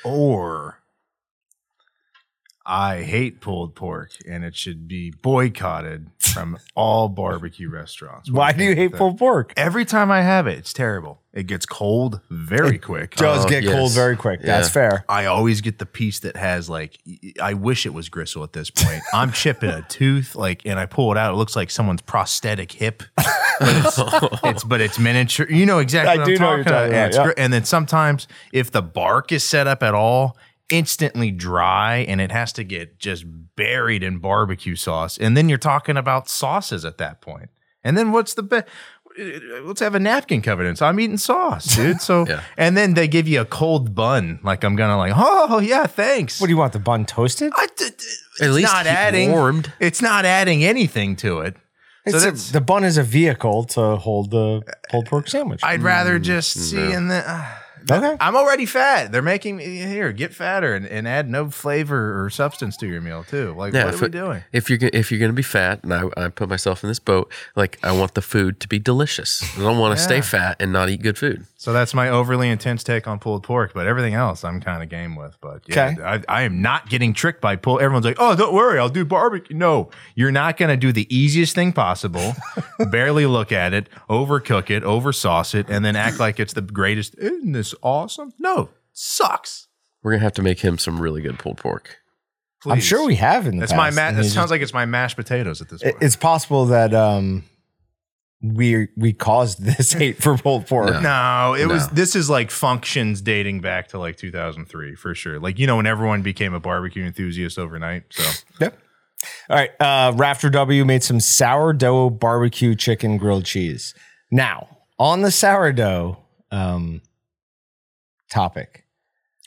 [0.05, 0.79] or
[2.69, 8.29] I hate pulled pork, and it should be boycotted from all barbecue restaurants.
[8.31, 8.99] What Why do do you hate that?
[8.99, 9.53] pulled pork?
[9.57, 11.21] Every time I have it, it's terrible.
[11.33, 13.15] It gets cold very quick.
[13.15, 13.73] does Oh, get yes.
[13.75, 14.41] cold very quick.
[14.43, 15.05] That's fair.
[15.09, 16.99] I always get the piece that has like
[17.41, 19.03] I wish it was gristle at this point.
[19.15, 21.35] I'm chipping a tooth, like, and I pull it out.
[21.35, 23.03] It looks like someone's prosthetic hip.
[23.17, 23.25] But
[23.61, 23.99] it's,
[24.45, 25.47] it's but it's miniature.
[25.49, 26.15] You know exactly.
[26.15, 27.25] I what do I'm know what you're talking talking Yeah, about, it's yeah.
[27.25, 30.37] gr- And then sometimes if the bark is set up at all,
[30.71, 33.25] instantly dry, and it has to get just
[33.57, 35.17] buried in barbecue sauce.
[35.19, 37.51] And then you're talking about sauces at that point.
[37.85, 38.67] And then what's the best?
[39.63, 40.77] Let's have a napkin covered in.
[40.77, 42.03] So I'm eating sauce, dude.
[42.03, 42.43] So Yeah.
[42.59, 46.39] and then they give you a cold bun, like I'm gonna like, oh yeah, thanks.
[46.41, 46.75] What do you want?
[46.75, 47.51] The bun toasted?
[47.57, 49.33] I, d- d- At least not adding.
[49.33, 49.73] warmed.
[49.81, 51.57] It's not adding anything to it.
[52.09, 55.61] So It's a- the bun is a vehicle to hold the pulled pork sandwich.
[55.63, 57.25] I'd rather just see in the.
[57.29, 57.47] Uh,
[57.91, 58.17] okay.
[58.21, 59.13] I'm already fat.
[59.13, 63.01] They're making me here get fatter and, and add no flavor or substance to your
[63.01, 63.55] meal too.
[63.57, 64.45] Like Yeah, what are we doing?
[64.53, 67.31] If you're if you're gonna be fat, and I, I put myself in this boat,
[67.55, 69.43] like I want the food to be delicious.
[69.57, 70.07] I don't want to Yeah.
[70.07, 71.47] stay fat and not eat good food.
[71.59, 74.89] So that's my overly intense take on pulled pork, but everything else I'm kind of
[74.89, 75.37] game with.
[75.41, 76.03] But yeah, Okay.
[76.03, 77.81] I, I am not getting tricked by pull.
[77.81, 81.07] Everyone's like, "Oh, don't worry, I'll do barbecue." No, you're not going to do the
[81.15, 82.35] easiest thing possible.
[82.91, 87.17] barely look at it, overcook it, oversauce it, and then act like it's the greatest.
[87.19, 88.33] Isn't this awesome?
[88.39, 89.69] No, sucks.
[90.03, 91.97] We're gonna have to make him some really good pulled pork.
[92.65, 93.79] I'm sure we have in the That's past.
[93.97, 94.03] my.
[94.03, 96.03] Ma- and that he sounds just- like it's my mashed potatoes at this it- point.
[96.03, 97.45] It's possible that um,
[98.43, 100.91] we we caused this hate for pulled pork.
[100.91, 101.01] No.
[101.01, 101.89] No, it was.
[101.89, 101.95] No.
[101.95, 105.39] This is like functions dating back to like 2003 for sure.
[105.41, 108.05] Like you know when everyone became a barbecue enthusiast overnight.
[108.11, 108.79] So Yep.
[109.49, 109.71] All right.
[109.81, 113.95] Uh, Rafter W made some sourdough barbecue chicken grilled cheese.
[114.31, 116.19] Now, on the sourdough
[116.51, 117.01] um,
[118.31, 118.85] topic,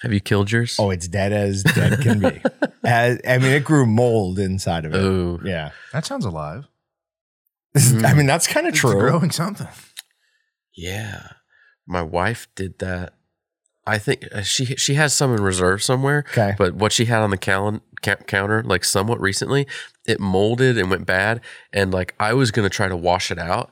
[0.01, 0.75] Have you killed yours?
[0.79, 2.41] oh, it's dead as dead can be.
[2.83, 4.97] As- I mean, it grew mold inside of it.
[5.01, 5.39] Ooh.
[5.43, 5.71] Yeah.
[5.93, 6.67] that sounds alive.
[7.75, 8.93] I mean, that's kind of It's true.
[8.99, 9.67] growing something.
[10.75, 11.27] Yeah.
[11.85, 13.13] My wife did that.
[13.85, 16.23] I think uh, she she has some in reserve somewhere.
[16.31, 16.53] Okay.
[16.57, 19.65] But what she had on the calen- ca- counter, like somewhat recently,
[20.05, 21.41] it molded and went bad.
[21.73, 23.71] And like I was gonna try to wash it out,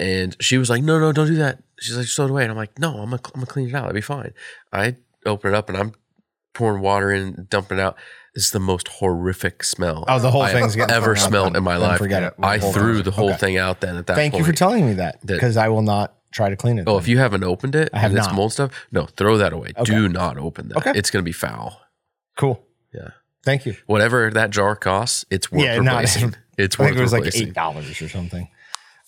[0.00, 2.50] and she was like, "No, no, don't do that." She's like, "So do I." And
[2.50, 3.84] I'm like, "No, I'm gonna, I'm gonna clean it out.
[3.84, 4.32] It'll be fine."
[4.72, 5.92] I open it up and I'm
[6.54, 7.96] pouring water in, dumping it out.
[8.34, 10.04] This is the most horrific smell.
[10.08, 11.98] Oh, the whole I thing's ever out smelled in my life.
[11.98, 12.34] Forget it.
[12.42, 13.38] I threw the whole Okay.
[13.38, 14.46] thing out then at that Thank point.
[14.46, 16.82] you for telling me that because I will not try to clean it.
[16.86, 17.02] Oh, then.
[17.02, 18.86] if you haven't opened it, I have and it's mold stuff.
[18.92, 19.72] No, throw that away.
[19.76, 19.84] Okay.
[19.84, 20.76] Do not open that.
[20.78, 20.92] Okay.
[20.94, 21.80] It's going to be foul.
[22.36, 22.62] cool.
[22.94, 23.08] Yeah.
[23.42, 23.76] Thank you.
[23.86, 25.64] Whatever that jar costs, it's worth it.
[25.64, 26.34] Yeah, not- replacing.
[26.58, 28.48] it's I think it was like eight dollars or something.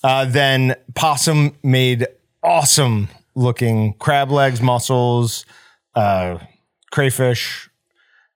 [0.02, 2.06] Uh, then Possum made
[2.42, 5.44] awesome looking crab legs, mussels,
[5.94, 6.38] uh,
[6.90, 7.68] crayfish,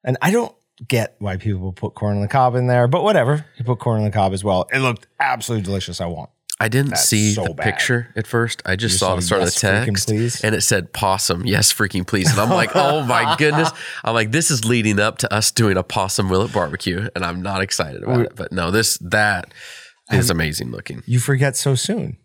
[0.04, 0.54] and I don't
[0.88, 3.46] get why people put corn on the cob in there, but whatever.
[3.56, 4.66] He put corn on the cob as well.
[4.72, 6.00] It looked absolutely delicious.
[6.00, 6.30] I want.
[6.60, 7.64] I didn't That's see so the bad.
[7.64, 8.62] picture at first.
[8.64, 10.44] I just You saw saw the start yes, of the freaking text, please?
[10.44, 11.44] and it said possum.
[11.44, 12.30] Yes, freaking please.
[12.30, 13.70] And I'm like, oh my goodness.
[14.04, 17.42] I'm like, this is leading up to us doing a possum willet barbecue, and I'm
[17.42, 18.36] not excited about it.
[18.36, 19.52] But no, this that
[20.12, 21.02] is amazing looking.
[21.04, 22.18] You forget so soon.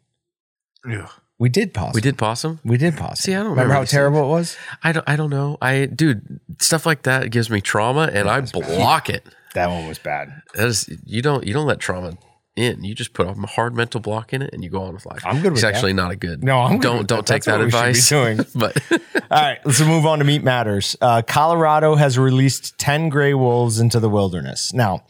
[0.87, 1.09] Ugh.
[1.39, 1.93] We did possum.
[1.93, 2.59] We did possum.
[2.63, 3.15] We did possum.
[3.15, 4.57] See, I don't remember remember how terrible it was.
[4.83, 5.07] I don't.
[5.07, 5.57] I don't know.
[5.61, 9.23] I dude, stuff like that gives me trauma, and I block it.
[9.53, 10.29] That one was bad.
[10.55, 12.17] That is, you don't you don't let trauma
[12.55, 12.83] in.
[12.83, 15.23] You just put a hard mental block in it, and you go on with life.
[15.25, 15.75] I'm good with It's that.
[15.75, 16.43] actually not a good.
[16.43, 17.33] No, I'm don't don't that.
[17.33, 18.55] take That's that what we should be advice.
[18.89, 18.99] doing.
[18.99, 20.95] but All right, let's move on to meat matters.
[21.01, 24.73] Uh, Colorado has released 10 gray wolves into the wilderness.
[24.73, 25.03] Now,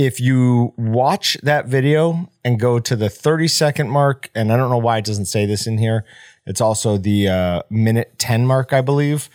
[0.00, 4.70] if you watch that video and go to the 30 second mark, and I don't
[4.70, 6.06] know why it doesn't say this in here,
[6.46, 9.28] it's also the uh, minute 10 mark, I believe.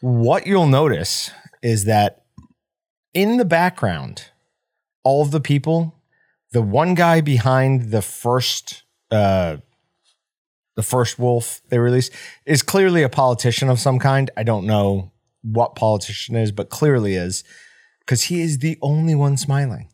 [0.00, 2.22] What you'll notice is that
[3.12, 4.26] in the background,
[5.02, 6.00] all of the people,
[6.52, 9.56] the one guy behind the first, uh,
[10.76, 12.12] the first wolf they released
[12.46, 14.30] is clearly a politician of some kind.
[14.36, 15.10] I don't know
[15.42, 17.42] what politician is, but clearly is
[17.98, 19.88] because he is the only one smiling.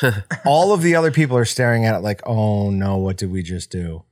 [0.46, 3.42] All of the other people are staring at it like, oh no, what did we
[3.42, 4.04] just do?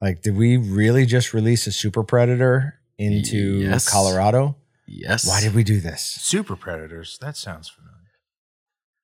[0.00, 3.88] Like, did we really just release a super predator into Yes.
[3.88, 4.56] Colorado?
[4.86, 6.02] yes, Why did we do this?
[6.02, 7.18] Super predators.
[7.20, 7.90] That sounds familiar.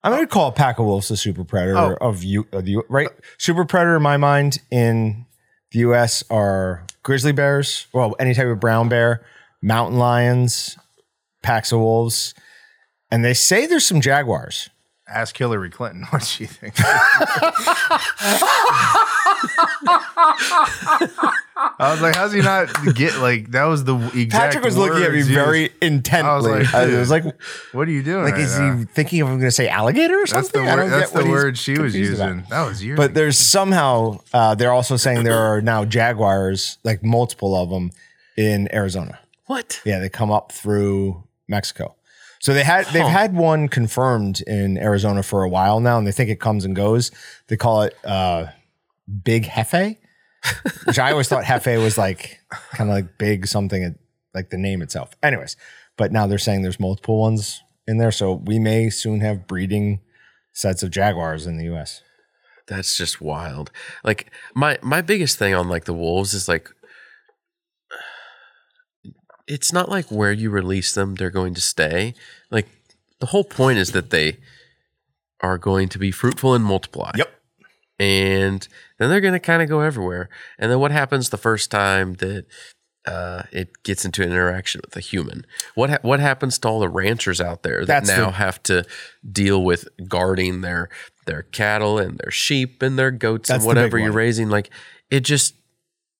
[0.02, 2.08] I'm going to call a pack of wolves a super predator Oh.
[2.08, 3.08] of you, of you, right?
[3.38, 5.26] Super predator in my mind in
[5.72, 6.24] the U.S.
[6.30, 9.24] are grizzly bears, well, any type of brown bear,
[9.62, 10.76] mountain lions,
[11.42, 12.34] packs of wolves,
[13.10, 14.68] and they say there's some jaguars.
[15.12, 16.80] Ask Hillary Clinton what she thinks.
[21.56, 25.02] I was like, how's he not get like that was the exact Patrick was looking
[25.02, 26.30] at me very was- intently.
[26.30, 27.24] I was like, I was like,
[27.72, 28.24] What are you doing?
[28.24, 28.76] like right is now?
[28.78, 30.64] he thinking if I'm going to say alligator or That's something?
[30.64, 32.14] the I don't That's get the he's word she was using.
[32.38, 32.48] about.
[32.50, 32.96] That was years.
[32.96, 37.90] But there's somehow uh, they're also saying there are now jaguars, like multiple of them,
[38.36, 39.18] in Arizona.
[39.46, 39.80] what?
[39.84, 41.94] Yeah, they come up through Mexico.
[42.40, 46.12] So they had they've had one confirmed in Arizona for a while now, and they
[46.12, 47.10] think it comes and goes.
[47.48, 48.46] They call it uh,
[49.22, 49.96] Big Jefe,
[50.84, 52.40] which I always thought Jefe was like
[52.72, 53.94] kind of like big something,
[54.34, 55.10] like the name itself.
[55.22, 55.56] Anyways,
[55.98, 60.00] but now they're saying there's multiple ones in there, so we may soon have breeding
[60.52, 62.02] sets of jaguars in the U.S.
[62.66, 63.70] That's just wild.
[64.02, 66.70] Like my my biggest thing on like the wolves is like
[69.50, 72.14] it's not like where you release them they're going to stay.
[72.50, 72.68] Like
[73.18, 74.38] the whole point is that they
[75.40, 77.10] are going to be fruitful and multiply.
[77.16, 77.34] Yep.
[77.98, 78.66] And
[78.98, 80.28] then they're going to kind of go everywhere.
[80.58, 82.46] And then what happens the first time that
[83.06, 85.44] uh, it gets into an interaction with a human?
[85.74, 88.62] What ha- what happens to all the ranchers out there that That's now the- have
[88.64, 88.84] to
[89.30, 90.88] deal with guarding their
[91.26, 94.48] their cattle and their sheep and their goats That's and whatever you're raising?
[94.48, 94.70] Like
[95.10, 95.56] it just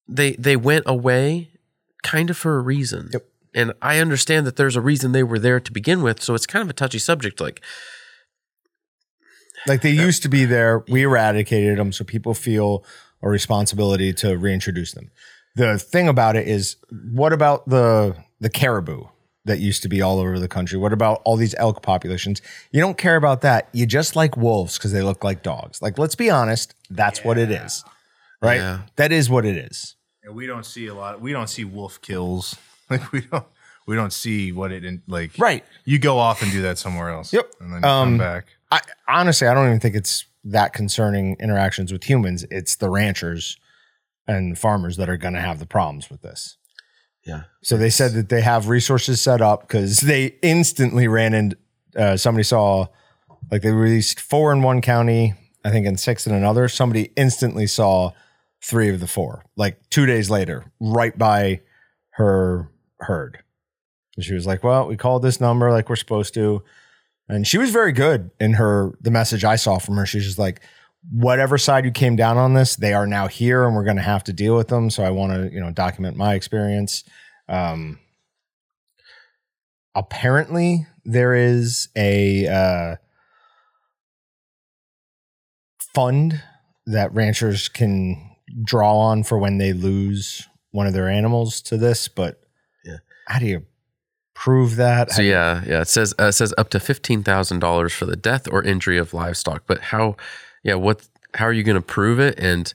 [0.09, 1.50] they they went away
[2.03, 3.11] kind of for a reason.
[3.13, 3.27] Yep.
[3.55, 6.47] And I understand that there's a reason they were there to begin with, so it's
[6.47, 7.41] kind of a touchy subject.
[7.41, 7.61] Like
[9.67, 12.85] Like they used to be there, we eradicated them, so people feel
[13.23, 15.11] a responsibility to reintroduce them.
[15.57, 16.77] The thing about it is,
[17.13, 19.05] what about the the caribou
[19.45, 20.79] that used to be all over the country?
[20.79, 22.41] What about all these elk populations?
[22.73, 23.69] You don't care about that.
[23.73, 25.83] You just like wolves because they look like dogs.
[25.83, 27.85] Like, let's be honest, that's what it is.
[28.41, 28.61] right?
[28.61, 28.81] Yeah.
[28.97, 29.97] That is what it is.
[30.31, 31.21] And we don't see a lot.
[31.21, 32.57] We don't see wolf kills.
[32.89, 33.47] Like we don't.
[33.87, 35.31] We don't see what it in, like.
[35.39, 35.65] Right.
[35.85, 37.33] You go off and do that somewhere else.
[37.33, 37.53] Yep.
[37.61, 38.47] And then you Um, come back.
[38.73, 42.45] I honestly, I don't even think it's that concerning interactions with humans.
[42.51, 43.57] It's the ranchers
[44.27, 46.57] and farmers that are going to have the problems with this.
[47.25, 47.43] Yeah.
[47.63, 51.55] So they said that they have resources set up because they instantly ran in.
[51.95, 52.87] Uh, somebody saw,
[53.53, 56.67] like they released four in one county, I think, and six in another.
[56.69, 58.11] Somebody instantly saw
[58.63, 61.61] three of the four, like two days later, right by
[62.11, 62.71] her
[63.01, 63.39] herd.
[64.17, 66.63] And she was like, "Well, we called this number like we're supposed to,"
[67.29, 70.07] and she was very good in her the message I saw from her.
[70.07, 70.61] She's just like,
[71.11, 74.03] "Whatever side you came down on this, they are now here, and we're going to
[74.03, 77.05] have to deal with them." So I want to, you know, document my experience.
[77.49, 77.99] Um,
[79.95, 82.97] apparently, there is a uh,
[85.95, 86.43] fund
[86.87, 88.30] that ranchers can
[88.63, 92.41] draw on for when they lose one of their animals to this, but
[92.85, 92.99] Yeah.
[93.27, 93.67] how do you
[94.35, 95.11] prove that?
[95.11, 95.81] So yeah, yeah.
[95.83, 98.99] It says uh, it says up to fifteen thousand dollars for the death or injury
[98.99, 99.65] of livestock.
[99.67, 100.17] But how?
[100.63, 101.09] Yeah, what?
[101.35, 102.39] How are you going to prove it?
[102.39, 102.73] And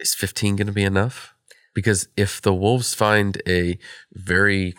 [0.00, 1.34] is fifteen going to be enough?
[1.74, 3.78] Because if the wolves find a
[4.12, 4.74] very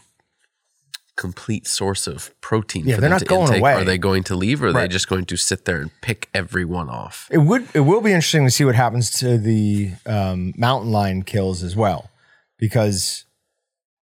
[1.16, 3.74] complete source of protein, Yeah, for they're them not to going intake, away.
[3.74, 6.28] Are they going to leave, or are they just going to sit there and pick
[6.34, 7.28] every one off?
[7.32, 11.24] It would it will be interesting to see what happens to the um, mountain lion
[11.24, 12.10] kills as well,
[12.58, 13.26] because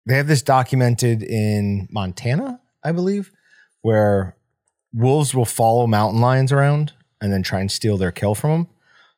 [0.05, 3.31] they have this documented in Montana, I believe,
[3.81, 4.35] where
[4.93, 8.67] wolves will follow mountain lions around and then try and steal their kill from them.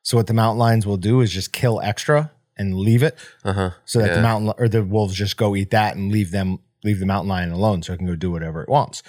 [0.02, 3.52] So what the mountain lions will do is just kill extra and leave it, Uh
[3.52, 3.70] huh.
[3.84, 7.00] so that the mountain or the wolves just go eat that and leave them leave
[7.00, 9.02] the mountain lion alone, so it can go do whatever it wants.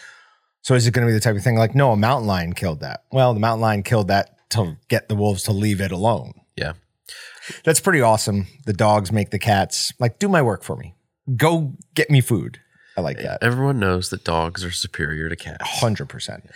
[0.61, 2.53] So is it going to be the type of thing like, no, a mountain lion
[2.53, 3.03] killed that?
[3.11, 6.33] Well, the mountain lion killed that to get the wolves to leave it alone.
[6.55, 6.73] Yeah.
[7.63, 8.47] That's pretty awesome.
[8.65, 10.93] The dogs make the cats like do my work for me.
[11.35, 12.59] Go get me food.
[12.95, 13.41] I like that.
[13.41, 15.63] Everyone knows that dogs are superior to cats.
[15.79, 16.49] Hundred percent.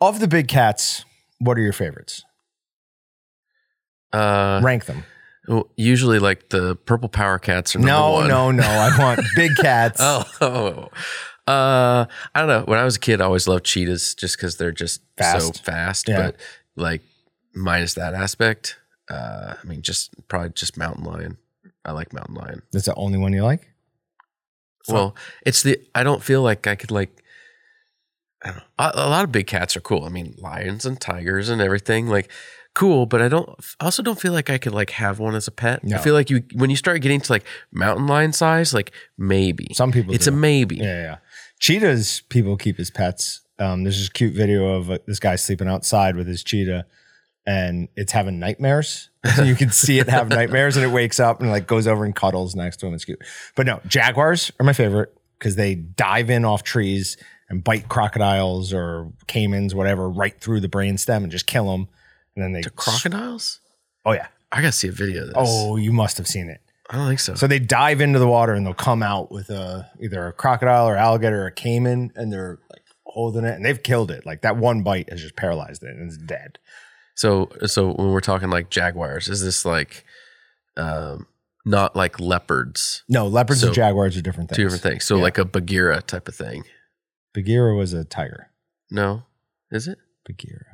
[0.00, 1.04] Of the big cats,
[1.38, 2.24] what are your favorites?
[4.12, 5.04] Uh, Rank them.
[5.48, 8.28] Well, usually, like the purple power cats are No, one.
[8.28, 8.62] no, no.
[8.62, 9.98] I want big cats.
[10.00, 10.88] Oh, oh.
[11.52, 12.62] Uh, I don't know.
[12.66, 15.64] When I was a kid, I always loved cheetahs just because they're just so Fast.
[15.64, 16.08] fast.
[16.08, 16.16] Yeah.
[16.26, 16.36] But
[16.76, 17.02] like,
[17.54, 18.76] minus that aspect,
[19.10, 21.38] uh, I mean, just probably just mountain lion.
[21.84, 22.62] I like mountain lion.
[22.70, 23.68] That's the only one you like?
[24.88, 27.10] Well, it's the I don't feel like I could like.
[28.44, 28.62] I don't know.
[28.78, 30.04] A, a lot of big cats are cool.
[30.04, 32.30] I mean, lions and tigers and everything like
[32.74, 33.48] cool, but I don't.
[33.80, 35.84] I also don't feel like I could like have one as a pet.
[35.84, 35.96] No.
[35.96, 39.68] I feel like you when you start getting to like mountain lion size, like maybe
[39.74, 40.32] Some people it's do.
[40.32, 40.76] a maybe.
[40.76, 41.16] Yeah, yeah.
[41.58, 43.40] Cheetahs, people keep as pets.
[43.58, 46.86] Um, there's this cute video of uh, this guy sleeping outside with his cheetah,
[47.46, 49.08] and it's having nightmares.
[49.36, 52.04] So you can see it have nightmares, and it wakes up and like goes over
[52.04, 52.94] and cuddles next to him.
[52.94, 53.20] It's cute.
[53.54, 57.16] But no, jaguars are my favorite because they dive in off trees
[57.48, 61.86] and bite crocodiles or caimans, whatever, right through the brainstem and just kill them.
[62.36, 63.60] And then they Crocodiles?
[64.04, 64.28] Oh yeah.
[64.50, 65.36] I gotta see a video of this.
[65.38, 66.60] Oh, you must have seen it.
[66.90, 67.34] I don't think so.
[67.34, 70.86] So they dive into the water and they'll come out with a either a crocodile
[70.86, 74.26] or alligator or a caiman, and they're like holding it, and they've killed it.
[74.26, 76.58] Like that one bite has just paralyzed it and it's dead.
[77.14, 80.04] So so when we're talking like jaguars, is this like
[80.76, 81.26] um
[81.64, 83.04] not like leopards?
[83.08, 84.56] No, leopards So, and jaguars are different things.
[84.56, 85.04] Two different things.
[85.04, 85.22] So Yeah.
[85.22, 86.64] like a Bagheera type of thing.
[87.32, 88.50] Bagheera was a tiger.
[88.90, 89.22] No,
[89.70, 89.98] is it?
[90.26, 90.66] Bagheera.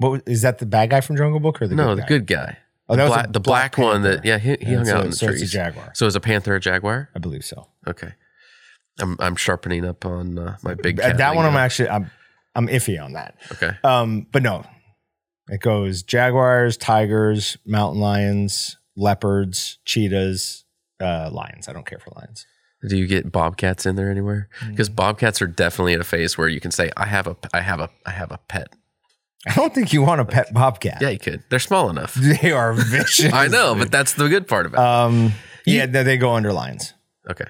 [0.00, 0.58] What was, is that?
[0.58, 2.08] The bad guy from Jungle Book or the no, good the guy?
[2.08, 2.58] good guy.
[2.88, 4.96] Oh, the that was black, a the black, one that yeah he, he hung so-
[4.96, 5.42] out in the so trees.
[5.42, 5.90] It's a jaguar.
[5.94, 7.08] So is a panther a jaguar?
[7.14, 7.68] I believe so.
[7.86, 8.12] Okay,
[8.98, 11.58] I'm I'm sharpening up on uh, my big Uh, that one, I'm lingo.
[11.64, 12.10] actually I'm
[12.56, 13.36] I'm iffy on that.
[13.52, 13.72] okay.
[13.84, 14.64] Um, but no,
[15.48, 20.64] it goes jaguars, tigers, mountain lions, leopards, cheetahs,
[21.00, 21.68] uh, lions.
[21.68, 22.46] I don't care for lions.
[22.88, 24.48] Do you get bobcats in there anywhere?
[24.64, 24.70] Mm.
[24.70, 27.60] Because bobcats are definitely at a phase where you can say I have a I
[27.60, 28.74] have a I have a pet.
[29.46, 30.98] I don't think you want a pet bobcat.
[31.00, 31.42] Yeah, you could.
[31.48, 32.14] They're small enough.
[32.42, 33.32] They are vicious.
[33.32, 34.78] I know, but that's the good part of it.
[34.78, 35.32] Um,
[35.66, 36.92] yeah, they, they go under lions.
[37.24, 37.30] it.
[37.32, 37.46] Okay.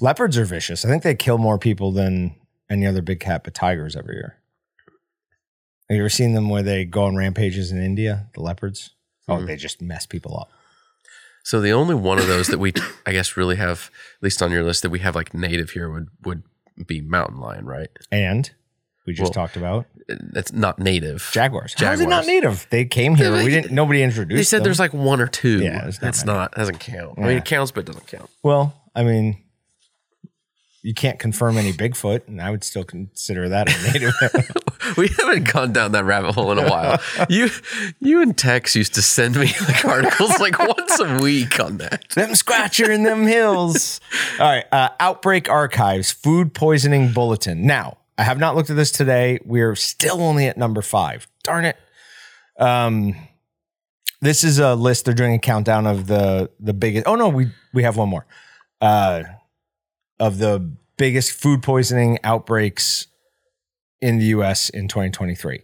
[0.00, 0.84] Leopards are vicious.
[0.84, 2.36] I think they kill more people than
[2.70, 4.36] any other big cat, but tigers every year.
[5.88, 8.28] Have you ever seen them where they go on rampages in India?
[8.34, 8.90] The leopards.
[9.26, 9.46] Oh, Mhm.
[9.48, 10.50] they just mess people up.
[11.42, 12.72] So the only one of those that we,
[13.06, 15.90] I guess, really have, at least on your list, that we have like native here
[15.90, 16.42] would would
[16.86, 17.88] be mountain lion, right?
[18.10, 18.50] And
[19.06, 21.28] we just Well, talked about It's not native.
[21.32, 21.74] jaguars.
[21.76, 22.66] How is it not native?
[22.70, 23.34] They came here.
[23.34, 23.72] Yeah, we didn't.
[23.72, 24.36] Nobody introduced.
[24.38, 24.64] They said them.
[24.64, 25.60] there's like one or two.
[25.62, 27.18] Yeah, not it's not doesn't count.
[27.18, 28.28] I mean, it counts, but it doesn't count.
[28.42, 29.42] Well, I mean,
[30.82, 34.14] you can't confirm any Bigfoot, and I would still consider that a native.
[34.96, 37.00] we haven't gone down that rabbit hole in a while.
[37.28, 37.50] you
[38.00, 42.08] you and Tex used to send me like articles like once a week on that.
[42.10, 44.00] them scratcher in them hills.
[44.40, 44.64] All right.
[44.72, 47.64] Uh, Outbreak Archives Food Poisoning Bulletin.
[47.64, 49.38] Now, I have not looked at this today.
[49.44, 51.28] We're still only at number five.
[51.44, 51.76] Darn it.
[52.58, 53.14] Um,
[54.20, 55.04] this is a list.
[55.04, 57.06] They're doing a countdown of the the biggest.
[57.06, 58.26] Oh no, we we have one more.
[58.80, 59.22] Uh,
[60.22, 63.08] of the biggest food poisoning outbreaks
[64.00, 64.68] in the U.S.
[64.68, 65.62] in 2023.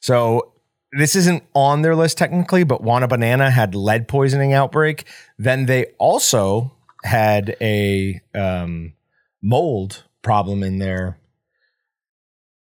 [0.00, 0.54] So
[0.92, 5.04] this isn't on their list technically, but WanaBana had lead poisoning outbreak.
[5.38, 6.72] Then they also
[7.04, 8.94] had a um,
[9.42, 11.18] mold problem in their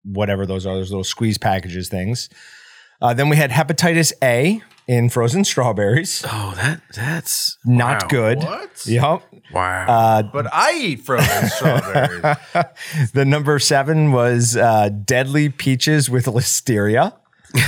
[0.03, 2.27] whatever those are, those little squeeze packages things.
[3.01, 6.23] Uh, then we had hepatitis A in frozen strawberries.
[6.27, 8.07] Oh, that that's Not wow.
[8.09, 8.37] good.
[8.39, 8.85] What?
[8.87, 9.21] Yep.
[9.53, 9.85] Wow.
[9.87, 12.21] Uh, But I eat frozen strawberries.
[13.13, 17.13] the number seven was uh, deadly peaches with listeria.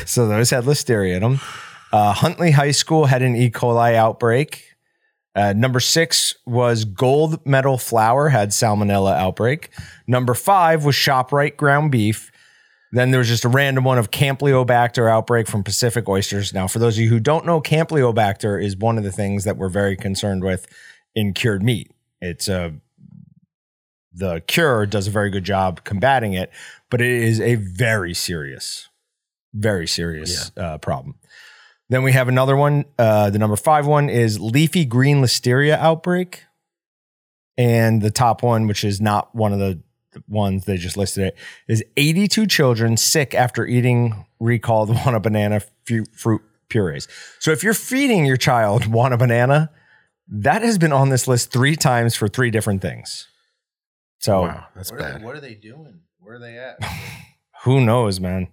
[0.05, 1.39] so those had listeria in them.
[1.91, 3.49] Uh, Huntley High School had an E.
[3.49, 4.65] coli outbreak.
[5.35, 9.69] Uh, number six was gold medal flour had salmonella outbreak.
[10.07, 12.31] Number five was Shoprite ground beef.
[12.91, 16.53] Then there was just a random one of Campylobacter outbreak from Pacific oysters.
[16.53, 19.57] Now, for those of you who don't know, Campylobacter is one of the things that
[19.57, 20.65] we're very concerned with
[21.15, 21.91] in cured meat.
[22.21, 22.73] It's a
[24.11, 26.51] the cure does a very good job combating it,
[26.89, 28.89] but it is a very serious,
[29.53, 31.15] very serious uh, problem.
[31.89, 32.85] Then we have another one.
[32.97, 36.43] Uh, the number five one is leafy green listeria outbreak.
[37.57, 39.81] And the top one, which is not one of the
[40.27, 41.37] ones they just listed it,
[41.67, 47.07] is 82 children sick after eating recalled WanaBana fu- fruit purees.
[47.39, 49.69] So if you're feeding your child WanaBana,
[50.31, 53.27] that has been on this list three times for three different things.
[54.19, 55.21] So wow, that's What are, bad.
[55.21, 56.01] they, what are they doing?
[56.19, 56.77] Where are they at?
[57.63, 58.49] who knows, man?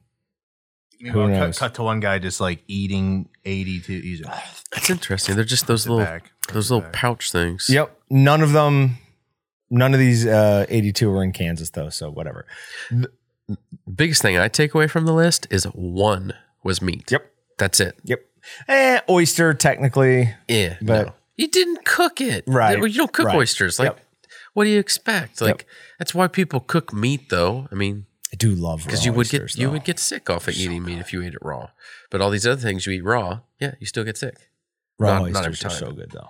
[1.00, 1.59] Meanwhile, knows?
[1.59, 4.00] cut, cut to one guy just like eating 82.
[4.00, 4.42] He's like,
[4.72, 5.34] That's interesting.
[5.34, 6.30] They're just those little back.
[6.52, 6.92] those little back.
[6.94, 7.68] pouch things.
[7.68, 7.94] Yep.
[8.09, 8.96] None of them,
[9.71, 11.89] none of these uh, 82 were in Kansas, though.
[11.91, 12.47] So whatever.
[13.93, 17.11] Biggest thing I take away from the list is one was meat.
[17.12, 17.31] Yep.
[17.59, 17.97] That's it.
[18.05, 18.21] Yep.
[18.69, 20.35] Eh, oyster, technically.
[20.49, 20.77] Yeah.
[20.83, 21.12] But- no.
[21.37, 22.45] you didn't cook it.
[22.47, 23.37] Right, You don't cook right.
[23.37, 23.79] oysters.
[23.79, 24.01] Like Yep.
[24.55, 25.41] what do you expect?
[25.41, 25.67] Like
[25.99, 27.69] that's why people cook meat though.
[27.71, 29.73] I mean, I do love because you would oysters, get you though.
[29.75, 31.71] would get sick off of eating meat if you ate it raw.
[32.11, 34.37] But all these other things you eat raw, yeah, you still get sick.
[34.99, 36.29] raw not- not oysters every are so good, though.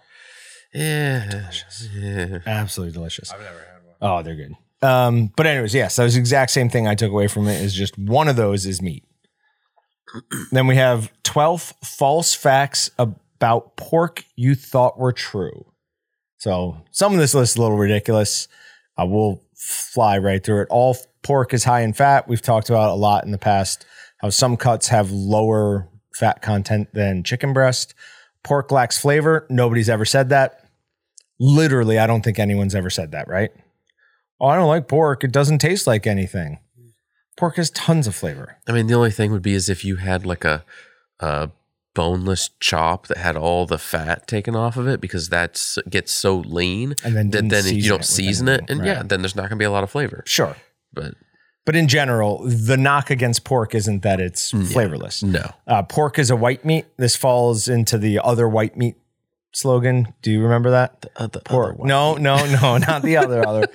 [0.77, 1.51] Yeah.
[1.95, 2.39] Yeah.
[2.47, 3.33] Absolutely delicious.
[3.33, 3.95] I've never had one.
[4.01, 4.55] Oh, they're good.
[4.83, 7.63] Um, but anyways, yes, that was the exact same thing I took away from it.
[7.63, 9.05] Is just one of those is meat.
[10.53, 15.67] then we have twelve false facts about pork you thought were true.
[16.39, 18.47] So some of this list is a little ridiculous.
[18.99, 20.69] I will fly right through it.
[20.71, 22.29] All pork is high in fat.
[22.29, 23.87] We've talked about a lot in the past
[24.19, 27.95] how some cuts have lower fat content than chicken breast.
[28.43, 29.47] Pork lacks flavor.
[29.51, 30.66] Nobody's ever said that.
[31.39, 33.51] Literally, I don't think anyone's ever said that, right?
[34.41, 35.25] Oh, I don't like pork.
[35.25, 36.59] It doesn't taste like anything.
[37.37, 38.57] Pork has tons of flavor.
[38.67, 40.65] I mean, the only thing would be is if you had like a,
[41.21, 41.51] a
[41.95, 46.37] boneless chop that had all the fat taken off of it because that gets so
[46.39, 49.37] lean And then that then you don't it season it, anything, and yeah, then there's
[49.37, 50.23] not going to be a lot of flavor.
[50.27, 50.57] Sure.
[50.95, 51.15] But
[51.67, 55.23] But in general, the knock against pork isn't that it's flavorless.
[55.23, 56.87] no, Uh, pork is a white meat.
[56.97, 58.97] This falls into the other white meat
[59.53, 60.13] slogan.
[60.23, 61.07] Do you remember that?
[61.17, 61.69] uh, the Pork.
[61.71, 61.89] other one.
[61.89, 63.67] No, no, no, not the other other.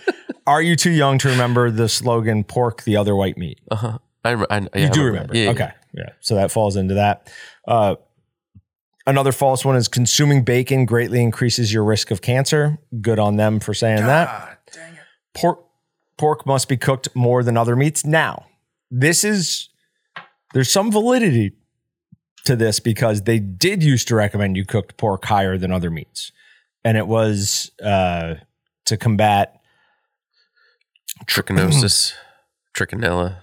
[0.48, 3.60] Are you too young to remember the slogan "Pork, the other white meat"?
[3.70, 3.98] Uh-huh.
[4.24, 5.36] I, I, yeah, you I do remember.
[5.36, 5.52] Yeah, yeah.
[5.52, 5.72] okay.
[5.94, 6.10] Yeah.
[6.20, 7.32] So that falls into that.
[7.68, 7.96] Uh,
[9.06, 12.78] another false one is consuming bacon greatly increases your risk of cancer.
[13.02, 14.28] Good on them for saying that.
[14.28, 15.00] Ah, dang it.
[15.34, 15.64] Pork
[16.18, 18.06] pork must be cooked more than other meats.
[18.06, 18.46] Now,
[18.90, 19.70] this is
[20.54, 21.54] there's some validity
[22.46, 26.32] to this because they did used to recommend you cooked pork higher than other meats.
[26.84, 28.36] And it was uh,
[28.86, 29.62] to combat
[31.26, 32.14] Trichinosis,
[32.76, 33.38] trichinella.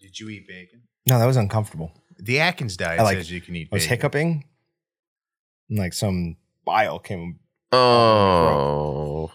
[0.00, 0.82] Did you eat bacon?
[1.06, 1.92] No, that was uncomfortable.
[2.18, 3.96] The Atkins diet I like- says you can eat I was bacon.
[3.96, 4.44] hiccuping.
[5.68, 7.40] And like some bile came
[7.72, 9.32] Oh,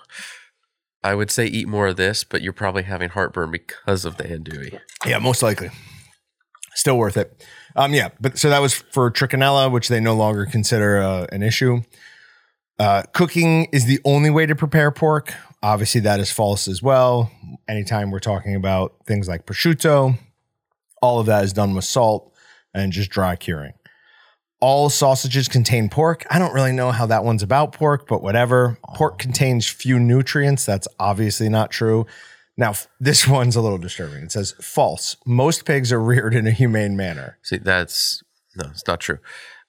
[1.03, 4.23] I would say eat more of this, but you're probably having heartburn because of the
[4.23, 4.79] andouille.
[5.05, 5.69] Yeah, most likely.
[6.73, 7.45] Still worth it.
[7.79, 11.41] Um, yeah, but so that was for trichinella, which they no longer consider uh, an
[11.41, 11.81] issue.
[12.77, 15.33] Uh, cooking is the only way to prepare pork.
[15.63, 17.31] Obviously, that is false as well.
[17.69, 20.17] Anytime we're talking about things like prosciutto,
[21.01, 22.33] all of that is done with salt
[22.73, 23.73] and just dry curing.
[24.61, 26.25] all sausages contain pork.
[26.29, 28.77] I don't really know how that one's about pork, but whatever.
[28.93, 30.65] Pork contains few nutrients.
[30.65, 32.05] That's obviously not true.
[32.59, 34.23] Now, this one's a little disturbing.
[34.23, 35.15] It says false.
[35.25, 37.39] Most pigs are reared in a humane manner.
[37.41, 38.21] See, that's
[38.55, 39.19] no, it's not true.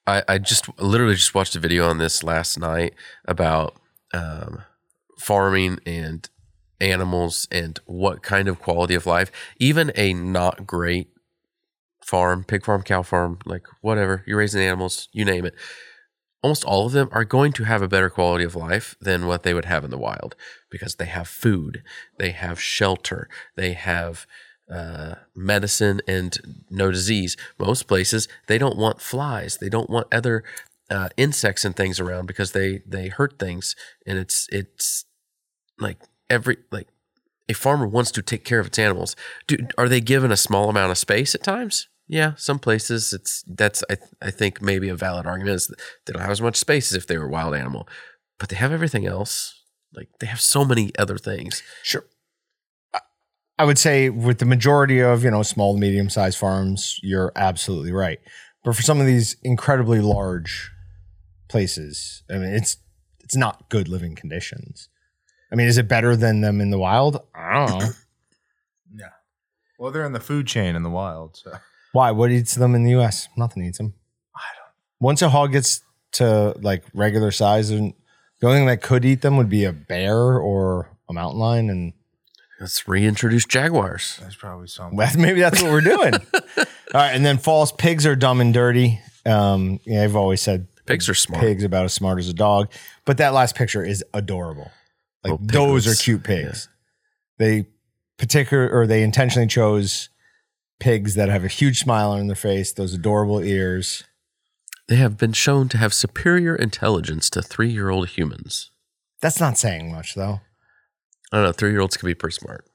[0.05, 2.93] I, I just literally just watched a video on this last night
[3.25, 3.75] about
[4.13, 4.63] um,
[5.17, 6.27] farming and
[6.81, 11.09] animals and what kind of quality of life, even a not great
[12.03, 15.53] farm, pig farm, cow farm, like whatever, you're raising animals, you name it.
[16.43, 19.43] Almost all of them are going to have a better quality of life than what
[19.43, 20.35] they would have in the wild
[20.71, 21.83] because they have food,
[22.17, 24.25] they have shelter, they have
[24.71, 27.37] uh, medicine and no disease.
[27.59, 30.43] Most places they don't want flies, they don't want other
[30.89, 33.75] uh, insects and things around because they they hurt things,
[34.05, 35.05] and it's it's
[35.79, 35.97] like
[36.29, 36.87] every like
[37.49, 39.15] a farmer wants to take care of its animals.
[39.47, 41.87] Do, are they given a small amount of space at times?
[42.11, 46.11] Yeah, some places it's that's I I think maybe a valid argument is that they
[46.11, 47.87] don't have as much space as if they were a wild animal,
[48.37, 49.63] but they have everything else.
[49.95, 51.63] Like they have so many other things.
[51.83, 52.03] Sure.
[52.93, 52.99] I-
[53.59, 57.31] I would say with the majority of, you know, small to medium sized farms, you're
[57.37, 58.19] absolutely right.
[58.65, 60.69] But for some of these incredibly large
[61.47, 62.75] places, I mean, it's
[63.21, 64.89] it's not good living conditions.
[65.49, 67.21] I mean, is it better than them in the wild?
[67.33, 67.89] I don't know.
[68.93, 69.11] Yeah.
[69.79, 71.37] Well, they're in the food chain in the wild.
[71.37, 71.53] So.
[71.93, 72.11] Why?
[72.11, 73.27] What eats them in the US?
[73.35, 73.93] Nothing eats them.
[74.35, 74.73] I don't.
[74.99, 75.81] Once a hog gets
[76.13, 77.93] to like regular size, and
[78.39, 81.69] the only thing that could eat them would be a bear or a mountain lion,
[81.69, 81.93] and
[82.59, 84.19] Let's reintroduce jaguars.
[84.21, 84.95] That's probably something.
[84.95, 86.13] Well, maybe that's what we're doing.
[86.57, 86.63] All
[86.93, 88.99] right, and then false pigs are dumb and dirty.
[89.25, 91.41] Um, yeah, I've always said Pigs are smart.
[91.41, 92.71] pigs about as smart as a dog,
[93.03, 94.69] but that last picture is adorable.
[95.23, 96.03] Like Little those are piglets.
[96.03, 96.69] cute pigs.
[97.39, 97.65] They
[98.17, 100.09] particular or they intentionally chose
[100.81, 104.03] pigs that have a huge smile on their face, those adorable ears.
[104.89, 108.71] They have been shown to have superior intelligence to three-year-old humans.
[109.21, 110.41] That's not saying much though.
[111.31, 111.51] I don't know.
[111.53, 112.65] Three-year-olds can be pretty smart.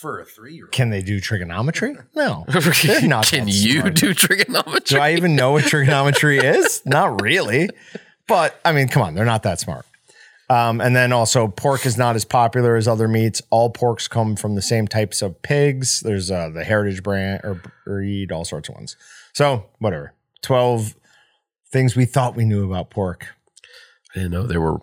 [0.00, 0.72] For a three year old.
[0.72, 1.94] Can they do trigonometry?
[2.16, 2.44] No.
[2.48, 3.94] They're not Can that you smart.
[3.94, 4.80] do trigonometry?
[4.96, 6.82] Do I even know what trigonometry is?
[6.86, 7.68] Not really.
[8.26, 9.84] But I mean, come on, they're not that smart.
[10.50, 13.40] Um, and then also, pork is not as popular as other meats.
[13.50, 16.00] All porks come from the same types of pigs.
[16.00, 18.96] There's uh, the heritage brand or breed, all sorts of ones.
[19.32, 20.12] So, whatever.
[20.42, 20.94] 12
[21.70, 23.28] things we thought we knew about pork.
[24.14, 24.80] I didn't know there were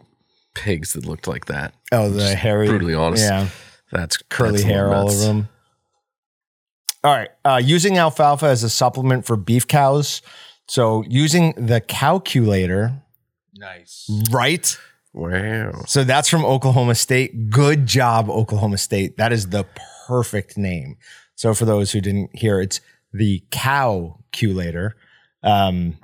[0.55, 1.75] pigs that looked like that.
[1.91, 2.67] Oh, the hairy.
[2.67, 3.23] brutally honest.
[3.23, 3.49] Yeah.
[3.91, 5.49] That's curly that's hair little all of them.
[7.03, 10.21] All right, uh, using alfalfa as a supplement for beef cows.
[10.67, 13.01] So using the calculator,
[13.55, 14.09] Nice.
[14.31, 14.77] right?
[15.13, 15.83] Wow.
[15.87, 17.49] So that's from Oklahoma State.
[17.49, 19.17] Good job, Oklahoma State.
[19.17, 19.65] That is the
[20.07, 20.97] perfect name.
[21.35, 22.81] So for those who didn't hear, it's
[23.11, 24.91] the Cowculator,
[25.43, 25.97] um,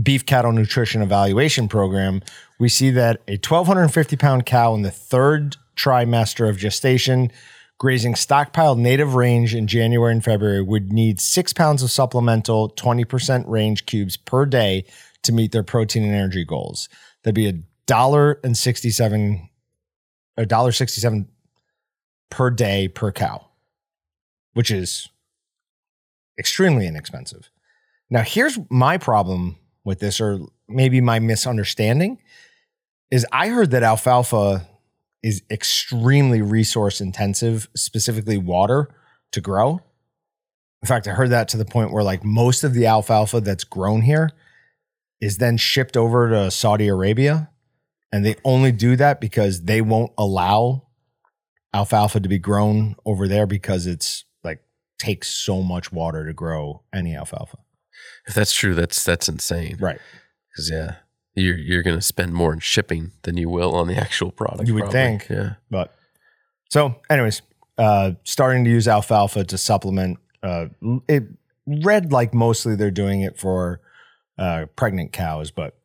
[0.00, 2.22] beef cattle nutrition evaluation program.
[2.58, 7.32] We see that a 1,250 pound cow in the third trimester of gestation,
[7.78, 13.44] grazing stockpiled native range in January and February, would need six pounds of supplemental 20%
[13.48, 14.84] range cubes per day
[15.22, 16.88] to meet their protein and energy goals.
[17.22, 19.50] That'd be a dollar and sixty-seven,
[20.36, 21.28] a dollar sixty-seven
[22.30, 23.44] per day per cow,
[24.52, 25.08] which is
[26.38, 27.50] extremely inexpensive.
[28.08, 30.38] Now, here's my problem with this, or
[30.68, 32.22] maybe my misunderstanding,
[33.10, 34.68] is I heard that alfalfa
[35.24, 38.88] is extremely resource intensive, specifically water
[39.32, 39.80] to grow.
[40.80, 43.64] In fact, I heard that to the point where like most of the alfalfa that's
[43.64, 44.30] grown here
[45.20, 47.50] is then shipped over to Saudi Arabia.
[48.12, 50.88] And they only do that because they won't allow
[51.72, 54.60] alfalfa to be grown over there because it's like
[54.98, 57.58] takes so much water to grow any alfalfa.
[58.26, 59.76] If that's true, that's that's insane.
[59.78, 60.00] Right.
[60.50, 60.96] Because yeah,
[61.34, 64.66] you're you're gonna spend more in shipping than you will on the actual product.
[64.66, 65.28] You would think.
[65.28, 65.54] Yeah.
[65.70, 65.94] But
[66.70, 67.42] so, anyways,
[67.78, 70.18] uh, starting to use alfalfa to supplement.
[70.42, 70.66] Uh,
[71.08, 71.24] it
[71.66, 73.80] read like mostly they're doing it for
[74.38, 75.78] uh, pregnant cows, but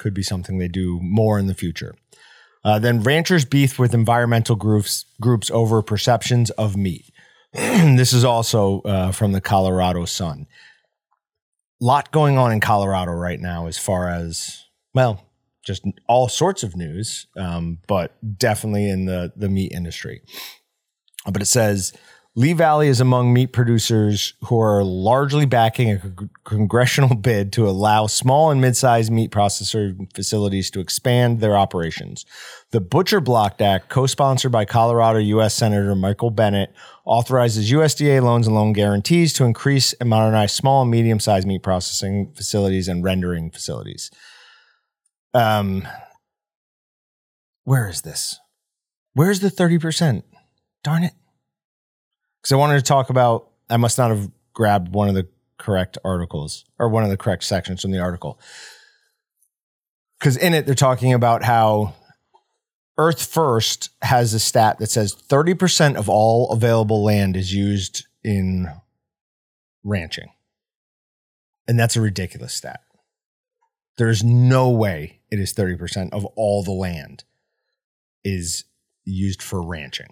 [0.00, 1.94] could be something they do more in the future.
[2.64, 7.10] Uh, then ranchers beef with environmental groups groups over perceptions of meat.
[7.52, 10.46] this is also uh, from the Colorado Sun.
[11.80, 15.24] Lot going on in Colorado right now, as far as well,
[15.64, 20.22] just all sorts of news, um, but definitely in the the meat industry.
[21.30, 21.92] But it says
[22.36, 27.68] Lee Valley is among meat producers who are largely backing a con- congressional bid to
[27.68, 32.24] allow small and mid-sized meat processor facilities to expand their operations.
[32.70, 35.54] The Butcher Block Act, co-sponsored by Colorado U.S.
[35.54, 36.72] Senator Michael Bennet,
[37.04, 42.32] authorizes USDA loans and loan guarantees to increase and modernize small and medium-sized meat processing
[42.36, 44.08] facilities and rendering facilities.
[45.34, 45.86] Um,
[47.64, 48.38] where is this?
[49.14, 50.22] Where's the 30%?
[50.84, 51.12] Darn it.
[52.40, 55.28] Because I wanted to talk about, I must not have grabbed one of the
[55.58, 58.40] correct articles or one of the correct sections from the article.
[60.18, 61.94] Because in it, they're talking about how
[62.98, 68.68] Earth First has a stat that says 30% of all available land is used in
[69.84, 70.30] ranching.
[71.66, 72.80] And that's a ridiculous stat.
[73.96, 77.24] There's no way it is 30% of all the land
[78.24, 78.64] is
[79.04, 80.08] used for ranching.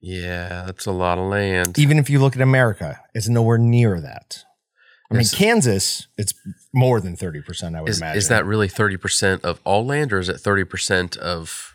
[0.00, 1.78] Yeah, that's a lot of land.
[1.78, 4.44] Even if you look at America, it's nowhere near that.
[5.10, 6.34] I mean, Is- Kansas, it's
[6.72, 8.18] more than 30%, I would Is, imagine.
[8.18, 11.74] is that really 30% of all land or is it 30% of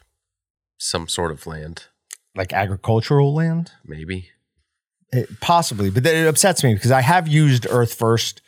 [0.78, 1.86] some sort of land?
[2.36, 3.72] like agricultural land?
[3.86, 4.30] Maybe.
[5.12, 8.42] It, possibly, but it upsets me because I have used Earth First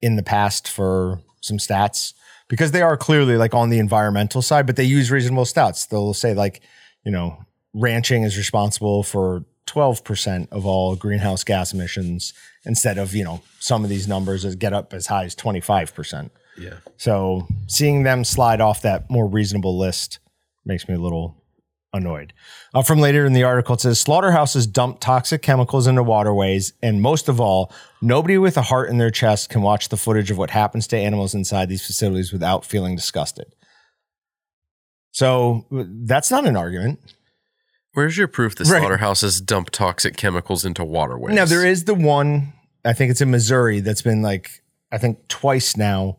[0.00, 2.14] in the past for some stats
[2.48, 5.86] because they are clearly like on the environmental side, but they use reasonable stats.
[5.88, 6.62] They'll say like,
[7.04, 7.38] you know,
[7.74, 12.32] ranching is responsible for 12% of all greenhouse gas emissions
[12.64, 16.30] instead of, you know, some of these numbers that get up as high as 25%.
[16.58, 16.74] Yeah.
[16.96, 20.18] So seeing them slide off that more reasonable list
[20.64, 21.42] makes me a little
[21.92, 22.32] annoyed.
[22.74, 27.02] Uh, from later in the article, it says slaughterhouses dump toxic chemicals into waterways, and
[27.02, 30.38] most of all, nobody with a heart in their chest can watch the footage of
[30.38, 33.54] what happens to animals inside these facilities without feeling disgusted.
[35.10, 36.98] So that's not an argument.
[37.94, 38.78] Where's your proof that Right.
[38.80, 41.34] slaughterhouses dump toxic chemicals into waterways?
[41.34, 42.52] Now there is the one.
[42.84, 46.18] I think it's in Missouri that's been like I think twice now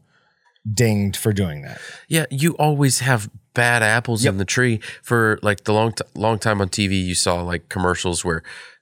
[0.72, 1.80] dinged for doing that.
[2.08, 4.32] Yeah, you always have bad apples Yep.
[4.34, 4.80] in the tree.
[5.02, 8.42] For like the long t- long time on TV, you saw like commercials where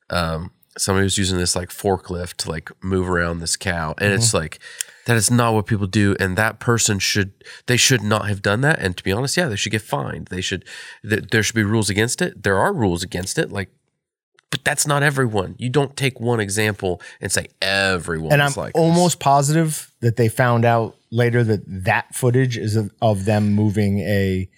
[0.09, 4.15] um, somebody was using this like forklift to like move around this cow, and Mm-hmm.
[4.15, 4.59] it's like
[5.05, 7.31] that is not what people do, and that person should
[7.67, 8.79] they should not have done that.
[8.79, 10.27] And to be honest, yeah, they should get fined.
[10.27, 10.65] They should
[11.07, 12.43] th- there should be rules against it.
[12.43, 13.69] There are rules against it, like.
[14.51, 15.55] But that's not everyone.
[15.59, 18.33] You don't take one example and say everyone.
[18.33, 18.81] and I'm like this.
[18.81, 23.99] almost positive that they found out later that that footage is of, of them moving
[23.99, 24.49] a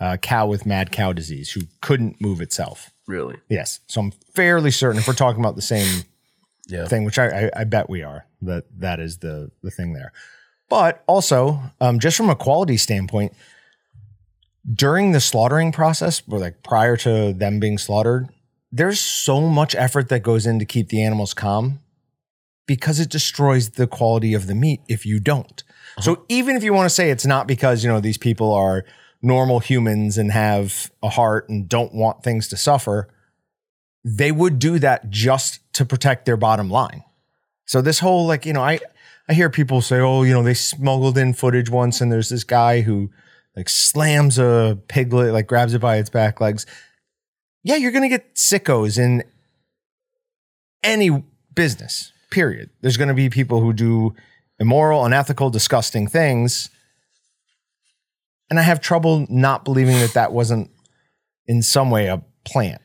[0.00, 2.90] uh, cow with mad cow disease who couldn't move itself.
[3.06, 3.36] really.
[3.50, 6.04] Yes, so I'm fairly certain if we're talking about the same
[6.68, 6.86] Yeah.
[6.86, 10.12] thing, which I, I, I bet we are, that that is the the thing there.
[10.68, 13.32] But also, um, just from a quality standpoint,
[14.72, 18.28] during the slaughtering process, or like prior to them being slaughtered,
[18.70, 21.80] there's so much effort that goes in to keep the animals calm
[22.66, 25.62] because it destroys the quality of the meat if you don't.
[26.00, 28.84] So even if you want to say it's not because, you know, these people are
[29.20, 33.08] normal humans and have a heart and don't want things to suffer,
[34.04, 37.04] they would do that just to protect their bottom line.
[37.66, 38.80] So this whole like, you know, I
[39.28, 42.44] I hear people say, "Oh, you know, they smuggled in footage once and there's this
[42.44, 43.10] guy who
[43.56, 46.66] like slams a piglet, like grabs it by its back legs."
[47.64, 49.22] Yeah, you're going to get sickos in
[50.82, 52.12] any business.
[52.30, 52.70] Period.
[52.80, 54.14] There's going to be people who do
[54.58, 56.70] immoral, unethical, disgusting things.
[58.50, 60.70] And I have trouble not believing that that wasn't
[61.46, 62.82] in some way a plant.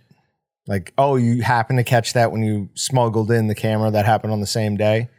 [0.67, 4.33] Like, oh, you happen to catch that when you smuggled in the camera that happened
[4.33, 5.09] on the same day.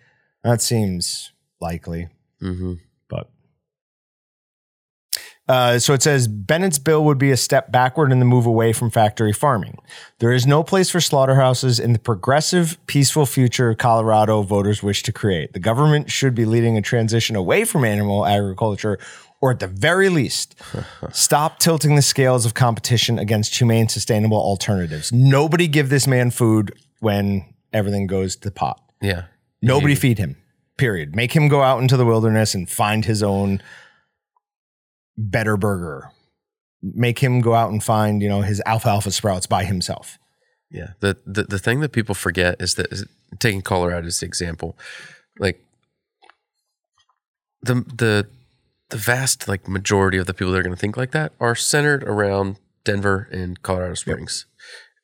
[0.44, 2.08] That seems likely,
[2.42, 2.74] Mm-hmm.
[3.08, 3.30] but.
[5.48, 8.74] Uh, so it says Bennet's bill would be a step backward in the move away
[8.74, 9.78] from factory farming.
[10.18, 15.12] There is no place for slaughterhouses in the progressive, peaceful future Colorado voters wish to
[15.12, 15.54] create.
[15.54, 18.98] The government should be leading a transition away from animal agriculture,
[19.40, 20.54] or at the very least,
[21.12, 25.12] stop tilting the scales of competition against humane, sustainable alternatives.
[25.12, 28.80] Nobody give this man food when everything goes to pot.
[29.00, 29.24] Yeah.
[29.62, 30.36] Nobody feed him.
[30.76, 31.14] Period.
[31.14, 33.60] Make him go out into the wilderness and find his own
[35.16, 36.10] better burger.
[36.80, 40.18] Make him go out and find, you know, his alfalfa sprouts by himself.
[40.70, 40.90] Yeah.
[41.00, 43.04] The, the the thing that people forget is that is
[43.38, 44.78] taking Colorado as the example,
[45.38, 45.60] like
[47.62, 48.28] the the
[48.90, 51.54] the vast like majority of the people that are going to think like that are
[51.54, 54.46] centered around Denver and Colorado Springs.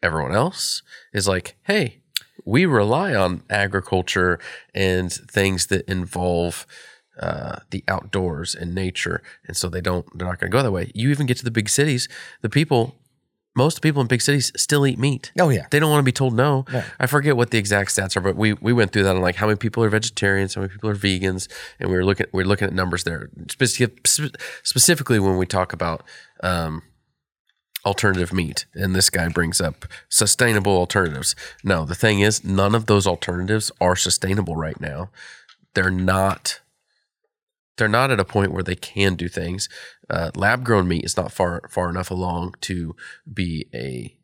[0.03, 0.83] Everyone else
[1.13, 2.01] is like, hey,
[2.45, 4.39] we rely on agriculture
[4.75, 6.67] and things that involve
[7.21, 10.07] uh, the outdoors and nature, and so they don't.
[10.19, 10.91] They're not going to go that way.
[10.95, 12.09] You even get to the big cities,
[12.43, 12.97] the people
[13.57, 15.33] most people in big cities still eat meat.
[15.39, 15.67] Oh yeah.
[15.71, 16.65] They don't want to be told no.
[16.73, 16.85] Yeah.
[16.99, 19.37] I forget what the exact stats are, but we we went through that on like
[19.37, 21.49] how many people are vegetarians, how many people are vegans,
[21.79, 23.31] and we were looking we are looking at numbers there.
[23.51, 26.03] Specific, specifically when we talk about
[26.43, 26.83] um,
[27.85, 31.37] alternative meat, and this guy brings up sustainable alternatives.
[31.63, 35.11] No, the thing is, none of those alternatives are sustainable right now.
[35.75, 36.61] They're not.
[37.77, 39.69] They're not at a point where they can do things.
[40.09, 42.95] Uh, lab grown meat is not far far enough along to
[43.33, 44.17] be a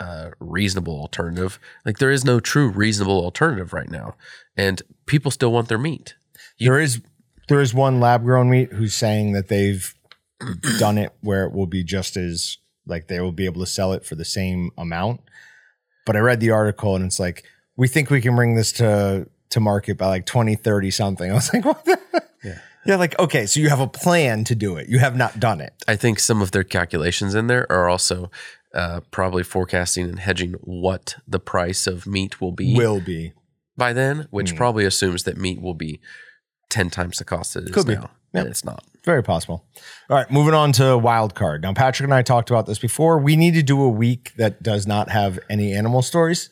[0.00, 1.58] uh, reasonable alternative.
[1.84, 4.14] Like there is no true reasonable alternative right now,
[4.56, 6.14] and people still want their meat.
[6.60, 7.00] there is
[7.48, 9.94] there is one lab grown meat who's saying that they've
[10.78, 13.92] done it where it will be just as like they will be able to sell
[13.92, 15.20] it for the same amount.
[16.06, 17.44] But I read the article and it's like
[17.76, 21.30] we think we can bring this to to market by like 2030 something.
[21.30, 21.98] I was like, what the?
[22.44, 22.58] Yeah.
[22.88, 24.88] Yeah, like okay, so you have a plan to do it.
[24.88, 25.74] You have not done it.
[25.86, 28.30] I think some of their calculations in there are also
[28.74, 33.34] uh, probably forecasting and hedging what the price of meat will be Will be.
[33.76, 36.00] by then, which probably assumes that meat will be
[36.70, 37.94] ten times the cost it is Could be.
[37.94, 38.40] now, Yeah.
[38.40, 38.82] and it's not.
[39.04, 39.66] Very possible.
[40.08, 41.60] All right, moving on to wild card.
[41.62, 43.18] Now, Patrick and I talked about this before.
[43.18, 46.48] We need to do a week that does not have any animal stories,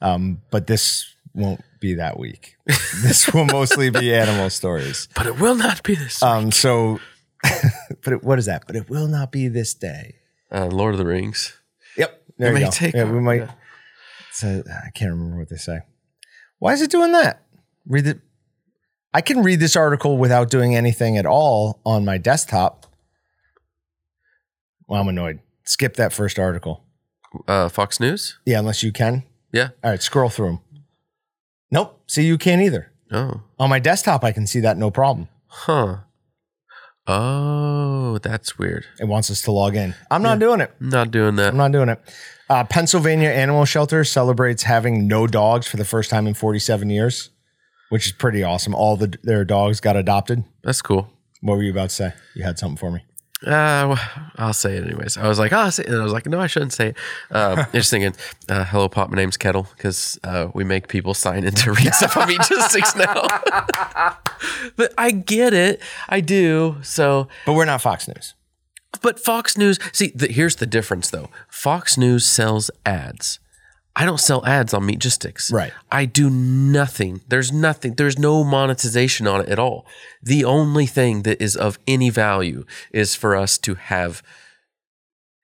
[0.00, 2.56] um, but this won't be that week.
[3.02, 5.08] this will mostly be animal stories.
[5.14, 6.22] But it will not be this.
[6.22, 7.00] Um, so,
[8.02, 8.64] but it, what is that?
[8.66, 10.16] But it will not be this day.
[10.52, 11.56] uh, Lord of the Rings.
[11.96, 12.70] Yep, there It you may go.
[12.70, 13.40] take yeah, we might.
[13.42, 13.52] yeah.
[14.32, 15.80] So, I can't remember what they say.
[16.58, 17.42] Why is it doing that?
[17.86, 18.20] Read it.
[19.12, 22.86] I can read this article without doing anything at all on my desktop.
[24.86, 25.40] Well, I'm annoyed.
[25.64, 26.84] Skip that first article.
[27.48, 28.38] Uh, Fox News.
[28.44, 29.24] Yeah, unless you can.
[29.52, 29.70] Yeah.
[29.82, 30.60] All right, scroll through them.
[31.70, 32.00] Nope.
[32.06, 32.90] See, you can't either.
[33.12, 33.42] Oh.
[33.58, 35.28] On my desktop, I can see that no problem.
[35.46, 35.98] Huh.
[37.06, 38.84] Oh, that's weird.
[39.00, 39.94] It wants us to log in.
[40.10, 40.72] I'm not doing it.
[40.80, 41.48] Not doing that.
[41.48, 42.00] I'm not doing it.
[42.48, 47.30] Uh, Pennsylvania Animal Shelter celebrates having no dogs for the first time in 47 years,
[47.88, 48.74] which is pretty awesome.
[48.74, 50.44] All the their dogs got adopted.
[50.62, 51.08] That's cool.
[51.40, 52.12] What were you about to say?
[52.34, 53.02] You had something for me.
[53.42, 54.00] Uh, well,
[54.36, 55.16] I'll say it anyways.
[55.16, 55.84] I was like, oh, I'll say.
[55.84, 56.96] And I was like, no, I shouldn't say it.
[57.30, 58.14] Um, just thinking,
[58.50, 59.08] uh, hello, Pop.
[59.08, 62.96] My name's Kettle because uh, we make people sign in to read stuff on Meatgistics
[62.96, 64.18] now.
[64.76, 65.80] but I get it.
[66.08, 66.76] I do.
[66.82, 68.34] So, But we're not Fox News.
[69.00, 71.30] but Fox News, see, the, here's the difference though.
[71.48, 73.38] Fox News sells ads.
[73.96, 75.52] I don't sell ads on Meatgistics.
[75.52, 75.72] Right.
[75.90, 77.20] I do nothing.
[77.28, 77.94] There's nothing.
[77.94, 79.84] There's no monetization on it at all.
[80.22, 84.22] The only thing that is of any value is for us to have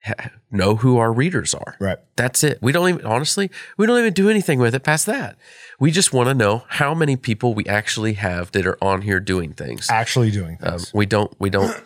[0.03, 1.75] ha- know who our readers are.
[1.79, 1.97] Right.
[2.15, 2.59] That's it.
[2.61, 5.37] We don't even honestly, we don't even do anything with it past that.
[5.79, 9.19] We just want to know how many people we actually have that are on here
[9.19, 9.89] doing things.
[9.91, 10.93] Actually doing Um, things.
[10.93, 11.79] we don't we don't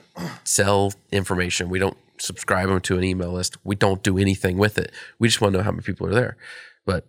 [0.44, 1.70] sell information.
[1.70, 3.58] We don't subscribe them to an email list.
[3.64, 4.92] We don't do anything with it.
[5.20, 6.38] We just want to know how many people are there.
[6.86, 7.08] But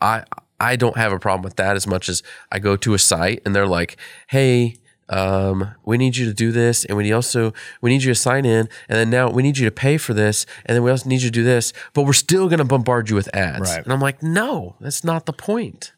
[0.00, 0.24] I
[0.60, 3.42] I don't have a problem with that as much as I go to a site
[3.44, 3.96] and they're like,
[4.28, 4.76] hey.
[5.10, 8.44] Um, we need you to do this, and we also we need you to sign
[8.44, 11.08] in, and then now we need you to pay for this, and then we also
[11.08, 13.70] need you to do this, but we're still going to bombard you with ads.
[13.70, 13.82] Right.
[13.82, 15.92] And I'm like, no, that's not the point.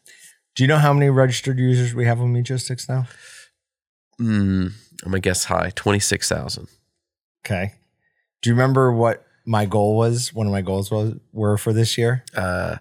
[0.55, 3.05] Do you know how many registered users we have on Meatgistics now?
[4.17, 4.67] Mm,
[5.03, 6.69] I'm gonna guess high, twenty six thousand.
[7.45, 7.73] Okay.
[8.41, 10.33] Do you remember what my goal was?
[10.33, 12.23] One of my goals was were for this year.
[12.35, 12.77] uh,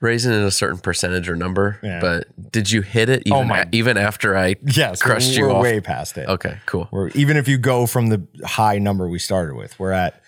[0.00, 1.78] raising it a certain percentage or number.
[1.82, 1.98] Yeah.
[2.00, 5.50] But did you hit it even, Oh my- a- even after I Yes, crushed you
[5.50, 5.62] off?
[5.62, 6.28] way past it.
[6.28, 6.88] Okay, cool.
[6.90, 10.20] We're even if you go from the high number we started with, we're at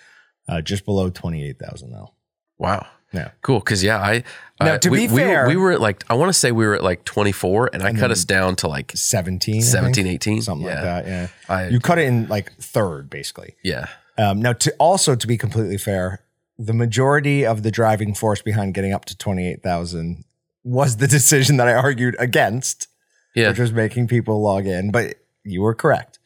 [0.48, 2.12] uh, just below twenty eight thousand now.
[2.58, 2.86] Wow.
[3.12, 3.30] Yeah.
[3.42, 3.60] Cool.
[3.60, 4.24] Cause yeah, I,
[4.60, 6.52] Now, uh, to we, be we fair- we were at like, I want to say
[6.52, 9.64] we were at like 24 and I cut us down to like 17, I think?
[9.64, 10.42] 17, 18.
[10.42, 10.74] something yeah.
[10.74, 11.06] like that.
[11.06, 11.28] Yeah.
[11.48, 13.54] I, You cut it in like third, basically.
[13.62, 13.88] yeah.
[14.18, 16.20] Um, now, to also to be completely fair,
[16.58, 20.24] the majority of the driving force behind getting up to twenty eight thousand
[20.64, 22.88] was the decision that I argued against,
[23.34, 23.48] Yeah.
[23.50, 24.90] which was making people log in.
[24.90, 26.18] But you were correct.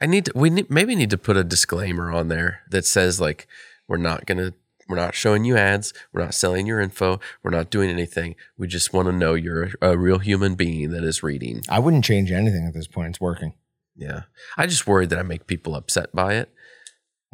[0.00, 3.20] I need to, we need, maybe need to put a disclaimer on there that says
[3.20, 3.46] like,
[3.86, 4.52] we're not to,
[4.88, 5.94] we're not showing you ads.
[6.12, 7.20] We're not selling your info.
[7.42, 8.34] We're not doing anything.
[8.58, 11.62] We just want to know you're a real human being that is reading.
[11.68, 13.10] I wouldn't change anything at this point.
[13.10, 13.54] It's working.
[13.96, 14.22] Yeah.
[14.56, 16.50] I just worried that I make people upset by it.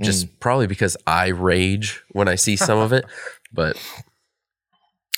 [0.01, 0.41] Just Mm.
[0.41, 3.05] probably because I rage when I see some of it.
[3.53, 3.77] But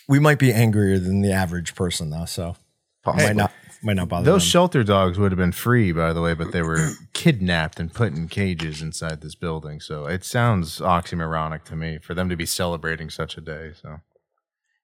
[0.09, 2.25] We might be angrier than the average person, though.
[2.25, 2.57] So
[3.05, 3.27] possibly.
[3.27, 3.53] might not
[3.85, 4.49] might not bother Those them.
[4.49, 8.13] shelter dogs would have been free, by the way, but they were kidnapped and put
[8.15, 9.81] in cages inside this building.
[9.81, 13.73] So it sounds oxymoronic to me for them to be celebrating such a day.
[13.81, 14.01] So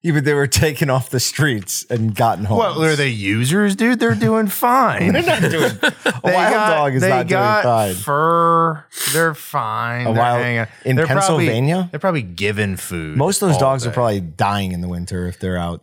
[0.03, 2.59] Yeah, but they were taken off the streets and gotten home.
[2.59, 3.99] What are they users, dude?
[3.99, 5.13] They're doing fine.
[5.13, 5.73] They're not doing.
[5.83, 7.95] A wild got- dog is they not doing fine.
[7.97, 8.85] Fur.
[9.13, 10.03] They're fine.
[10.07, 11.89] A They're wild- hanging- in they're probably- Pennsylvania?
[11.91, 13.17] they're probably given food.
[13.17, 15.83] Most of those all dogs are probably dying in the winter if they're out.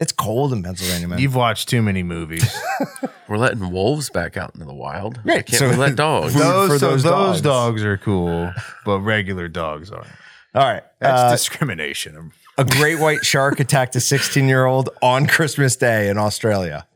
[0.00, 1.18] It's cold in Pennsylvania, man.
[1.20, 2.50] You've watched too many movies.
[3.28, 5.18] We're letting wolves back out into the wild.
[5.24, 6.34] Why Right, can't so- we let dogs?
[6.34, 7.40] Those for so those those, dogs.
[7.42, 7.84] dogs.
[7.84, 8.52] are cool,
[8.86, 10.08] but regular dogs aren't.
[10.54, 10.82] All right.
[11.00, 12.32] That's uh, discrimination.
[12.58, 16.86] A great white shark attacked a 16 year old on Christmas Day in Australia.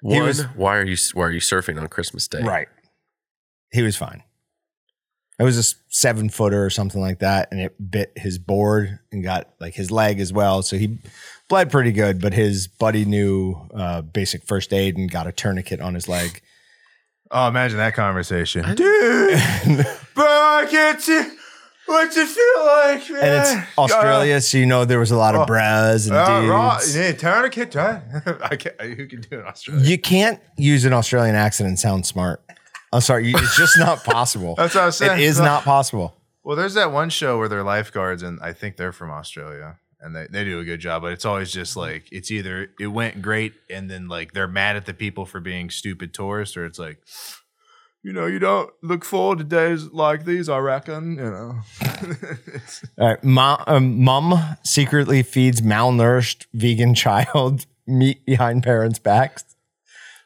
[0.00, 2.42] One, was- why are you why are you surfing on Christmas Day?
[2.42, 2.68] Right.
[3.72, 4.22] He was fine.
[5.38, 9.22] It was a seven footer or something like that, and it bit his board and
[9.22, 10.62] got like his leg as well.
[10.62, 10.98] So he
[11.48, 15.80] bled pretty good, but his buddy knew uh, basic first aid and got a tourniquet
[15.80, 16.42] on his leg.
[17.30, 19.86] Oh, imagine that conversation, dude.
[20.14, 21.22] Bro, I can't see.
[21.88, 23.22] What's it feel like, man?
[23.22, 26.78] And it's Australia, so you know there was a lot of bras and Uh, raw,
[26.78, 26.94] dudes.
[26.96, 28.00] yeah, tourniquet, huh?
[28.42, 28.80] I can't.
[28.80, 29.84] Who can do it in Australia?
[29.84, 32.42] You can't use an Australian accent and sound smart.
[32.92, 34.54] I'm sorry, it's just not possible.
[34.58, 35.18] That's what I was saying.
[35.18, 36.14] It is not possible.
[36.44, 40.14] Well, there's that one show where they're lifeguards, and I think they're from Australia, and
[40.16, 41.02] they, they do a good job.
[41.02, 44.76] But it's always just like it's either it went great, and then like they're mad
[44.76, 46.98] at the people for being stupid tourists, or it's like,
[48.08, 50.48] you know, you don't look forward to days like these.
[50.48, 51.58] I reckon, you know.
[51.82, 59.44] It's- All right, mom, um, mom secretly feeds malnourished vegan child meat behind parents' backs.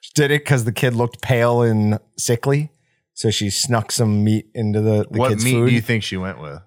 [0.01, 2.70] She did it because the kid looked pale and sickly,
[3.14, 5.68] so she snuck some meat into the, the what kid's meat food.
[5.68, 6.61] do you think she went with?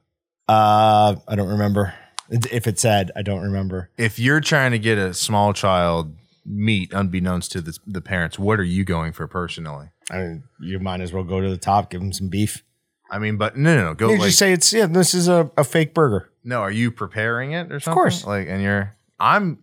[0.49, 1.93] uh, I don't remember
[2.29, 3.11] if it said.
[3.15, 3.89] I don't remember.
[3.97, 6.13] If you're trying to get a small child
[6.45, 9.91] meat, unbeknownst to the, the parents, what are you going for personally?
[10.11, 12.63] I mean, you might as well go to the top, give them some beef.
[13.09, 13.93] I mean, but no, no, no.
[13.93, 14.87] Go You like, just say it's yeah.
[14.87, 16.31] This is a, a fake burger.
[16.43, 17.91] No, are you preparing it or something?
[17.91, 18.25] Of course.
[18.25, 19.59] Like, and you're, I'm,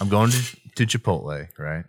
[0.00, 1.84] I'm going to, to Chipotle, right?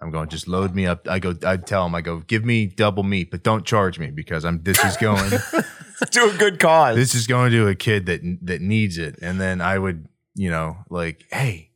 [0.00, 1.08] I'm going, just load me up.
[1.08, 4.10] I go, I tell them, I go, give me double meat, but don't charge me
[4.10, 5.30] because I'm, this is going,
[6.10, 6.96] to a good cause.
[6.96, 9.18] this is going to a kid that, that needs it.
[9.22, 11.70] And then I would, you know, like, hey,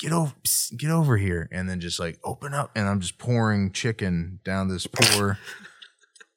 [0.00, 0.34] get over,
[0.76, 1.48] get over here.
[1.52, 2.70] And then just like open up.
[2.74, 5.38] And I'm just pouring chicken down this poor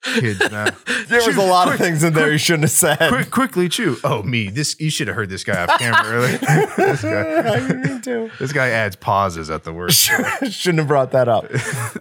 [0.03, 0.83] kid's mouth.
[1.07, 2.97] there was a lot of things in there you shouldn't have said.
[3.09, 3.97] Quick, quickly chew.
[4.03, 4.49] Oh, me.
[4.49, 6.37] This you should have heard this guy off camera earlier.
[6.77, 8.29] this, guy, Me too.
[8.39, 9.93] this guy adds pauses at the word.
[9.93, 11.45] Shouldn't have brought that up.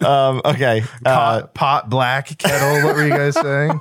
[0.02, 0.82] Um, okay.
[1.06, 2.84] Uh, Pot, pot, black, kettle.
[2.86, 3.80] What were you guys saying?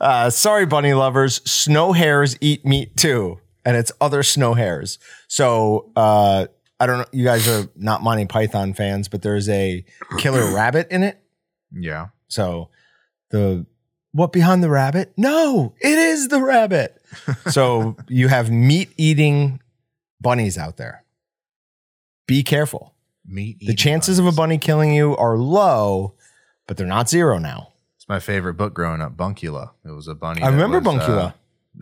[0.00, 1.36] uh, sorry, bunny lovers.
[1.48, 3.38] Snow hares eat meat too,
[3.68, 4.98] and it's other snow hares.
[5.28, 6.46] So uh,
[6.80, 7.04] I don't know.
[7.12, 9.84] You guys are not Monty Python fans, but there's a
[10.16, 11.22] killer rabbit in it.
[11.70, 12.06] Yeah.
[12.28, 12.70] So
[13.28, 13.66] the
[14.12, 15.12] what behind the rabbit?
[15.18, 16.98] No, it is the rabbit.
[17.50, 19.60] so you have meat eating
[20.18, 21.04] bunnies out there.
[22.26, 22.94] Be careful.
[23.26, 23.58] Meat.
[23.60, 26.14] The chances of a bunny killing you are low,
[26.66, 27.74] but they're not zero now.
[27.96, 29.14] It's my favorite book growing up.
[29.14, 29.72] Buncula.
[29.84, 30.40] It was a bunny.
[30.40, 31.18] I remember was, Buncula.
[31.18, 31.32] Uh,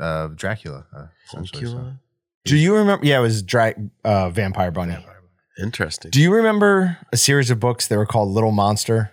[0.00, 0.86] uh, Dracula.
[0.94, 1.72] Uh, essentially, so.
[1.72, 1.98] Buncula?
[2.44, 3.04] Do you remember?
[3.04, 3.74] Yeah, it was dra-
[4.04, 4.96] uh, Vampire Bunny.
[5.58, 6.10] Interesting.
[6.10, 9.10] Do you remember a series of books that were called Little Monster?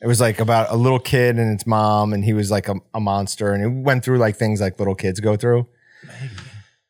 [0.00, 2.76] It was like about a little kid and its mom, and he was like a,
[2.92, 5.66] a monster, and it went through like things like little kids go through.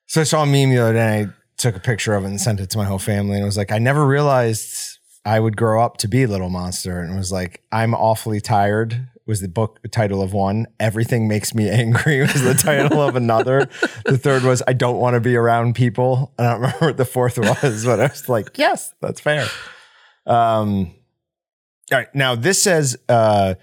[0.06, 2.28] So I saw a meme the other day, and I took a picture of it
[2.28, 5.40] and sent it to my whole family, and it was like, I never realized I
[5.40, 9.08] would grow up to be a little monster, and it was like, I'm awfully tired.
[9.26, 10.66] Was the book title of one?
[10.78, 13.68] Everything makes me angry was the title of another.
[14.04, 16.32] The third was I don't want to be around people.
[16.38, 19.46] I don't remember what the fourth was, but I was like, yes, that's fair.
[20.26, 20.94] Um,
[21.90, 22.14] all right.
[22.14, 23.54] Now this says uh,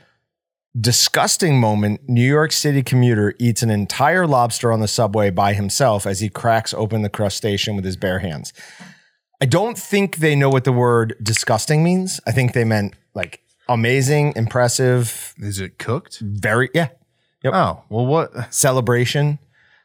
[0.79, 2.01] disgusting moment.
[2.07, 6.29] New York City commuter eats an entire lobster on the subway by himself as he
[6.29, 8.53] cracks open the crustacean with his bare hands.
[9.41, 12.19] I don't think they know what the word disgusting means.
[12.27, 13.41] I think they meant like
[13.73, 16.19] amazing, impressive, Is it cooked?
[16.19, 16.89] very yeah,
[17.45, 18.53] Oh well, what?
[18.53, 19.39] celebration.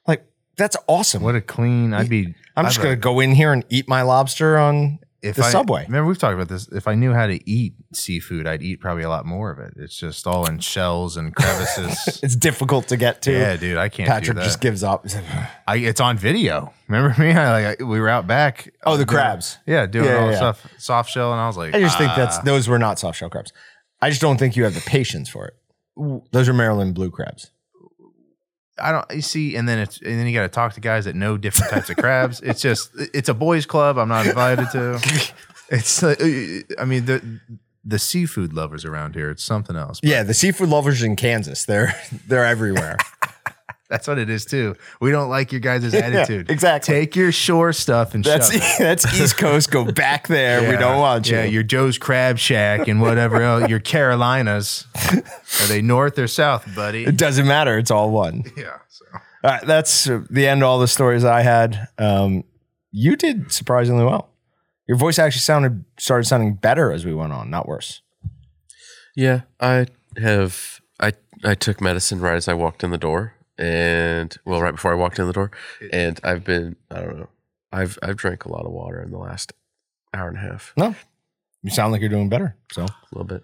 [0.07, 0.24] Like
[0.57, 1.22] that's awesome.
[1.22, 1.93] What a clean.
[1.95, 2.34] I'd be.
[2.57, 5.51] I'm just I'd- gonna go in here and eat my lobster on if the I,
[5.51, 5.84] subway.
[5.87, 6.68] Remember we've talked about this.
[6.68, 9.72] If I knew how to eat seafood, I'd eat probably a lot more of it.
[9.76, 12.20] It's just all in shells and crevices.
[12.22, 13.32] It's difficult to get to.
[13.32, 14.09] yeah, dude, I can't.
[14.09, 14.45] Patrick do that.
[14.45, 15.07] just gives up.
[15.66, 16.72] I, it's on video.
[16.89, 17.30] Remember me?
[17.32, 18.72] I, like I, we were out back.
[18.84, 19.59] Oh, the doing- crabs.
[19.66, 21.99] Yeah, doing Yeah, all yeah, the stuff, soft shell, and I was like, I just
[21.99, 22.43] think that's ah.
[22.43, 23.53] those were not soft shell crabs.
[24.01, 25.55] I just don't think you have the patience for it.
[26.32, 27.51] Those are Maryland blue crabs.
[28.78, 29.07] I don't.
[29.11, 31.38] You see, and then it's and then you got to talk to guys that know
[31.38, 32.40] different types of crabs.
[32.42, 33.99] It's just it's a boys' club.
[33.99, 35.01] I'm not invited to.
[35.68, 36.01] It's.
[36.01, 36.14] Uh,
[36.78, 37.40] I mean the
[37.84, 39.30] the seafood lovers around here.
[39.30, 39.99] It's something else.
[40.03, 41.64] Yeah, the seafood lovers in Kansas.
[41.64, 41.94] They're
[42.28, 42.99] they're everywhere.
[43.89, 44.74] That's what it is too.
[45.01, 46.51] We don't like your guys' attitude.
[46.51, 46.95] exactly.
[46.95, 48.78] Take your shore stuff and That's shove it.
[48.78, 49.70] that's East Coast.
[49.70, 50.68] Go back there.
[50.70, 51.37] We don't want you.
[51.37, 53.68] Yeah, your Joe's Crab Shack and whatever else.
[53.68, 54.87] Your Carolinas.
[55.12, 57.05] Are they north or south, buddy?
[57.05, 57.78] it doesn't matter.
[57.78, 58.43] It's all one.
[58.57, 58.78] Yeah.
[58.89, 59.05] So.
[59.12, 61.89] All right, that's uh, the end of all the stories I had.
[61.99, 62.43] Um,
[62.91, 64.30] you did surprisingly well.
[64.89, 68.03] Your voice actually sounded started sounding better as we went on, not worse.
[69.14, 70.80] Yeah, I have.
[70.99, 71.12] I
[71.45, 74.94] I took medicine right as I walked in the door, and well, right before I
[74.96, 75.50] walked in the door,
[75.92, 76.76] and I've been.
[76.90, 77.28] I don't know.
[77.72, 79.52] I've I've drank a lot of water in the last
[80.14, 80.94] hour and a half, No,
[81.62, 82.57] you sound like you're doing better.
[82.72, 83.42] So a little bit.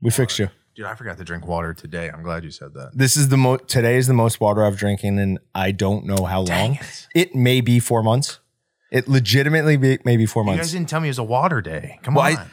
[0.00, 0.48] we fixed you.
[0.74, 2.08] Dude, I forgot to drink water today.
[2.08, 2.90] I'm glad you said that.
[2.94, 3.68] This is the most.
[3.68, 6.78] Today is the most water I've drinking, and I don't know how long.
[7.14, 8.38] It may be four months.
[8.90, 11.60] It legitimately be, may be four You guys didn't tell me it was a water
[11.60, 11.98] day.
[12.02, 12.38] Come Well, on.
[12.38, 12.46] I-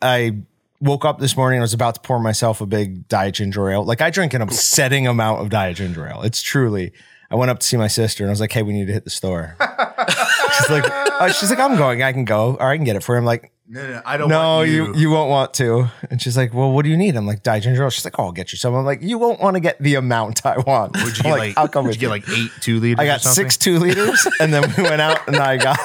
[0.00, 0.32] I
[0.80, 1.58] woke up this morning.
[1.58, 3.84] I was about to pour myself a big diet ginger ale.
[3.84, 6.22] Like I drink an upsetting amount of diet ginger ale.
[6.22, 6.92] It's truly.
[7.30, 8.92] I went up to see my sister and I was like, "Hey, we need to
[8.92, 9.56] hit the store."
[10.58, 12.02] she's like, uh, "She's like, I'm going.
[12.02, 14.16] I can go, or I can get it for you." I'm like, no, no, I
[14.16, 16.96] don't "No, want you you won't want to." And she's like, "Well, what do you
[16.96, 19.02] need?" I'm like, "Diet ginger ale." She's like, "Oh, I'll get you some." I'm like,
[19.02, 21.68] "You won't want to get the amount I want." Would you I'm get like, "I'll
[21.68, 22.98] come would with you get like eight two liters?
[22.98, 25.78] I got six two liters, and then we went out and I got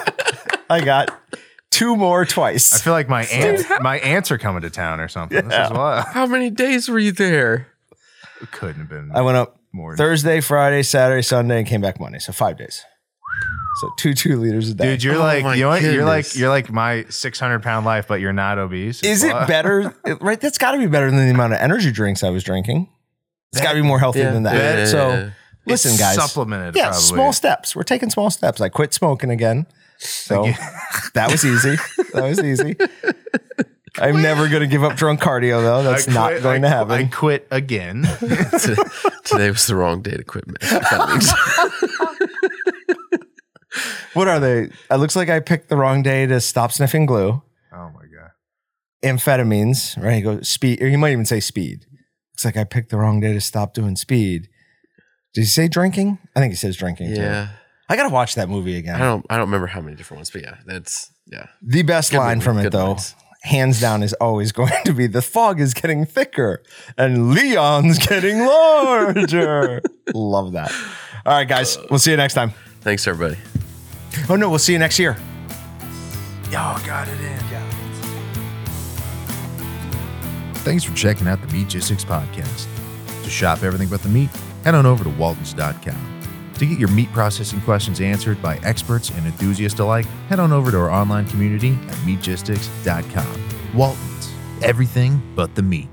[0.70, 1.20] I got
[1.74, 2.74] two more twice.
[2.74, 5.48] I feel like my aunt, my aunts are coming to town or something.
[5.48, 6.06] This is wild.
[6.08, 7.68] How many days were you there?
[8.42, 9.96] It couldn't have been I went up more.
[9.98, 12.20] Thursday, Friday, Saturday, Sunday, and came back Monday.
[12.20, 12.84] So five days.
[13.82, 14.92] So two two liters a day.
[14.92, 15.82] Dude, you're Oh like my you know what?
[15.82, 16.38] You're like goodness.
[16.38, 19.02] you're like my 600 pound life, but you're not obese.
[19.02, 19.48] is it Wow.
[19.48, 19.96] better?
[20.22, 22.88] Right, that's got to be better than the amount of energy drinks I was drinking.
[23.52, 24.32] It's got to be more healthy Yeah.
[24.32, 24.56] than that.
[24.56, 25.30] Yeah, yeah, so yeah.
[25.66, 26.16] listen, It's guys.
[26.16, 26.76] supplemented.
[26.76, 27.02] yeah, probably.
[27.02, 27.76] small steps.
[27.76, 28.62] We're taking small steps.
[28.62, 29.66] I quit smoking again.
[30.04, 30.44] So
[31.14, 31.76] that was easy.
[32.14, 32.76] That was easy.
[34.00, 35.80] I'm never going to give up drunk cardio though.
[35.80, 36.92] I That's not going I to happen.
[36.92, 37.12] I happen.
[37.12, 38.04] quit again.
[39.24, 41.30] Today was the wrong day to quit methamphetamines.
[44.14, 44.70] What are they?
[44.92, 47.42] It looks like I picked the wrong day to stop sniffing glue.
[47.74, 48.30] oh my god.
[49.04, 50.18] amphetamines, right?
[50.18, 51.88] He goes speed, or he might even say speed.
[52.34, 54.50] Looks like I picked the wrong day to stop doing speed.
[55.34, 56.20] Did he say drinking?
[56.36, 57.16] I think he says drinking.
[57.16, 57.48] too.
[57.90, 58.96] Yeah, I gotta watch that movie again.
[58.96, 59.08] I again.
[59.08, 59.26] don't.
[59.30, 61.48] I don't remember how many different ones, but yeah, that's yeah.
[61.62, 63.16] The best Good line movie, from it, though, lines.
[63.42, 66.64] hands down, is always going to be the fog is getting thicker
[66.98, 69.82] and Leon's getting larger.
[70.14, 70.72] Love that.
[71.26, 72.52] All right, guys, we'll see you next time.
[72.82, 73.40] Thanks, everybody.
[74.30, 75.18] Oh no, we'll see you next year.
[76.52, 77.44] Y'all got it in.
[80.64, 82.68] Thanks for checking out the Meatgistics podcast.
[83.24, 84.30] To shop everything but the meat,
[84.64, 86.13] head on over to waltons.com.
[86.64, 90.72] To get your meat processing questions answered by experts and enthusiasts alike, head on over
[90.72, 93.76] to our online community at meatgistics.com.
[93.76, 95.90] Waltons, everything but the meat.